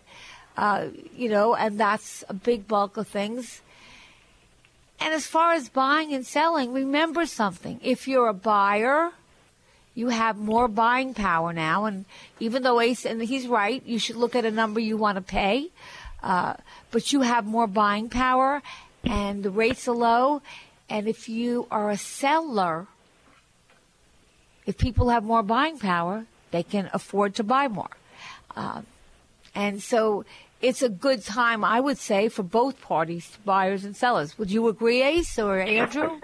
uh, 0.58 0.88
you 1.16 1.30
know, 1.30 1.54
and 1.54 1.80
that's 1.80 2.22
a 2.28 2.34
big 2.34 2.68
bulk 2.68 2.98
of 2.98 3.08
things. 3.08 3.62
And 5.00 5.14
as 5.14 5.26
far 5.26 5.54
as 5.54 5.68
buying 5.68 6.12
and 6.12 6.26
selling, 6.26 6.72
remember 6.72 7.24
something. 7.24 7.80
If 7.82 8.06
you're 8.06 8.28
a 8.28 8.34
buyer, 8.34 9.12
you 9.94 10.08
have 10.08 10.36
more 10.36 10.68
buying 10.68 11.14
power 11.14 11.52
now. 11.52 11.86
And 11.86 12.04
even 12.38 12.62
though 12.62 12.80
Ace, 12.80 13.06
and 13.06 13.22
he's 13.22 13.46
right, 13.46 13.82
you 13.86 13.98
should 13.98 14.16
look 14.16 14.36
at 14.36 14.44
a 14.44 14.50
number 14.50 14.78
you 14.78 14.98
want 14.98 15.16
to 15.16 15.22
pay. 15.22 15.70
Uh, 16.22 16.54
but 16.90 17.12
you 17.12 17.22
have 17.22 17.46
more 17.46 17.66
buying 17.66 18.10
power 18.10 18.62
and 19.04 19.42
the 19.42 19.50
rates 19.50 19.88
are 19.88 19.94
low. 19.94 20.42
And 20.88 21.08
if 21.08 21.28
you 21.28 21.66
are 21.70 21.88
a 21.88 21.96
seller, 21.96 22.86
if 24.66 24.76
people 24.76 25.08
have 25.08 25.24
more 25.24 25.42
buying 25.42 25.78
power, 25.78 26.26
they 26.50 26.62
can 26.62 26.90
afford 26.92 27.34
to 27.36 27.44
buy 27.44 27.68
more. 27.68 27.96
Uh, 28.54 28.82
and 29.54 29.82
so 29.82 30.24
it's 30.60 30.82
a 30.82 30.88
good 30.88 31.24
time, 31.24 31.64
I 31.64 31.80
would 31.80 31.98
say, 31.98 32.28
for 32.28 32.42
both 32.42 32.80
parties, 32.80 33.38
buyers 33.44 33.84
and 33.84 33.96
sellers. 33.96 34.38
Would 34.38 34.50
you 34.50 34.68
agree, 34.68 35.02
Ace 35.02 35.38
or 35.38 35.58
Andrew? 35.58 36.20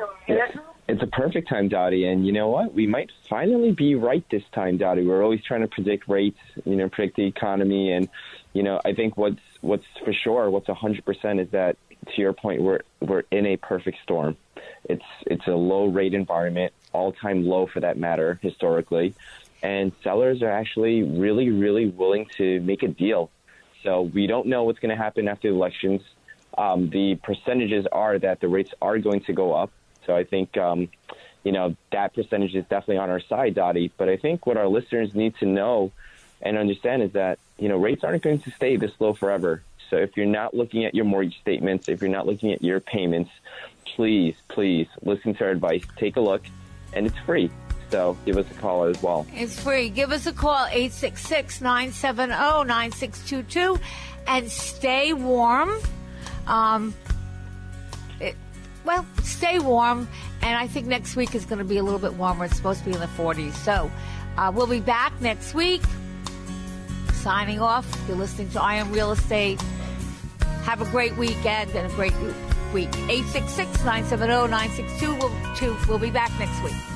It's 0.88 1.02
a 1.02 1.06
perfect 1.08 1.48
time, 1.48 1.68
Dottie. 1.68 2.06
And 2.06 2.26
you 2.26 2.32
know 2.32 2.48
what? 2.48 2.72
We 2.72 2.86
might 2.86 3.10
finally 3.28 3.72
be 3.72 3.94
right 3.94 4.24
this 4.30 4.44
time, 4.54 4.76
Dottie. 4.76 5.04
We're 5.04 5.22
always 5.22 5.42
trying 5.42 5.62
to 5.62 5.68
predict 5.68 6.08
rates, 6.08 6.38
you 6.64 6.76
know, 6.76 6.88
predict 6.88 7.16
the 7.16 7.26
economy. 7.26 7.92
And, 7.92 8.08
you 8.52 8.62
know, 8.62 8.80
I 8.84 8.92
think 8.92 9.16
what's, 9.16 9.40
what's 9.62 9.86
for 10.04 10.12
sure, 10.12 10.48
what's 10.50 10.68
100% 10.68 11.40
is 11.40 11.50
that, 11.50 11.76
to 12.14 12.20
your 12.20 12.32
point, 12.32 12.62
we're, 12.62 12.80
we're 13.00 13.24
in 13.32 13.46
a 13.46 13.56
perfect 13.56 13.98
storm. 14.02 14.36
It's, 14.84 15.02
it's 15.22 15.46
a 15.48 15.56
low 15.56 15.86
rate 15.86 16.14
environment, 16.14 16.72
all 16.92 17.12
time 17.12 17.44
low 17.44 17.66
for 17.66 17.80
that 17.80 17.98
matter, 17.98 18.38
historically. 18.42 19.14
And 19.62 19.90
sellers 20.04 20.42
are 20.42 20.50
actually 20.50 21.02
really, 21.02 21.50
really 21.50 21.88
willing 21.88 22.28
to 22.36 22.60
make 22.60 22.84
a 22.84 22.88
deal. 22.88 23.30
So 23.82 24.02
we 24.02 24.26
don't 24.26 24.46
know 24.46 24.64
what's 24.64 24.78
going 24.78 24.96
to 24.96 25.02
happen 25.02 25.28
after 25.28 25.48
the 25.48 25.54
elections. 25.54 26.02
Um, 26.56 26.90
the 26.90 27.16
percentages 27.16 27.86
are 27.92 28.18
that 28.18 28.40
the 28.40 28.48
rates 28.48 28.72
are 28.80 28.98
going 28.98 29.20
to 29.22 29.32
go 29.32 29.52
up. 29.52 29.70
So 30.06 30.16
I 30.16 30.24
think, 30.24 30.56
um, 30.56 30.88
you 31.44 31.52
know, 31.52 31.76
that 31.92 32.14
percentage 32.14 32.54
is 32.54 32.64
definitely 32.64 32.98
on 32.98 33.10
our 33.10 33.20
side, 33.20 33.54
Dottie. 33.54 33.92
But 33.96 34.08
I 34.08 34.16
think 34.16 34.46
what 34.46 34.56
our 34.56 34.68
listeners 34.68 35.14
need 35.14 35.36
to 35.36 35.46
know 35.46 35.92
and 36.40 36.56
understand 36.56 37.02
is 37.02 37.12
that, 37.12 37.38
you 37.58 37.68
know, 37.68 37.76
rates 37.76 38.04
aren't 38.04 38.22
going 38.22 38.40
to 38.40 38.50
stay 38.50 38.76
this 38.76 38.92
low 38.98 39.14
forever. 39.14 39.62
So 39.90 39.96
if 39.96 40.16
you're 40.16 40.26
not 40.26 40.54
looking 40.54 40.84
at 40.84 40.94
your 40.94 41.04
mortgage 41.04 41.38
statements, 41.40 41.88
if 41.88 42.00
you're 42.00 42.10
not 42.10 42.26
looking 42.26 42.52
at 42.52 42.62
your 42.62 42.80
payments, 42.80 43.30
please, 43.84 44.34
please 44.48 44.88
listen 45.02 45.34
to 45.34 45.44
our 45.44 45.50
advice. 45.50 45.84
Take 45.96 46.16
a 46.16 46.20
look, 46.20 46.42
and 46.92 47.06
it's 47.06 47.18
free. 47.20 47.50
So 47.90 48.16
give 48.24 48.36
us 48.36 48.50
a 48.50 48.54
call 48.54 48.84
as 48.84 49.00
well. 49.02 49.26
It's 49.32 49.60
free. 49.60 49.88
Give 49.88 50.10
us 50.10 50.26
a 50.26 50.32
call, 50.32 50.66
866 50.66 51.60
970 51.60 52.32
9622, 52.32 53.78
and 54.26 54.50
stay 54.50 55.12
warm. 55.12 55.70
Um, 56.46 56.94
it, 58.20 58.36
well, 58.84 59.06
stay 59.22 59.58
warm. 59.58 60.08
And 60.42 60.56
I 60.56 60.66
think 60.66 60.86
next 60.86 61.16
week 61.16 61.34
is 61.34 61.44
going 61.44 61.58
to 61.58 61.64
be 61.64 61.78
a 61.78 61.82
little 61.82 61.98
bit 61.98 62.14
warmer. 62.14 62.44
It's 62.44 62.56
supposed 62.56 62.80
to 62.80 62.86
be 62.86 62.92
in 62.92 63.00
the 63.00 63.06
40s. 63.06 63.52
So 63.54 63.90
uh, 64.36 64.52
we'll 64.54 64.66
be 64.66 64.80
back 64.80 65.18
next 65.20 65.54
week. 65.54 65.82
Signing 67.12 67.60
off. 67.60 67.86
You're 68.06 68.16
listening 68.16 68.50
to 68.50 68.62
Eye 68.62 68.80
on 68.80 68.92
Real 68.92 69.12
Estate. 69.12 69.60
Have 70.64 70.80
a 70.80 70.84
great 70.86 71.16
weekend 71.16 71.70
and 71.72 71.90
a 71.90 71.94
great 71.94 72.14
week. 72.74 72.88
866 73.08 73.84
970 73.84 74.50
9622. 74.50 75.88
We'll 75.88 75.98
be 75.98 76.10
back 76.10 76.30
next 76.38 76.62
week. 76.62 76.95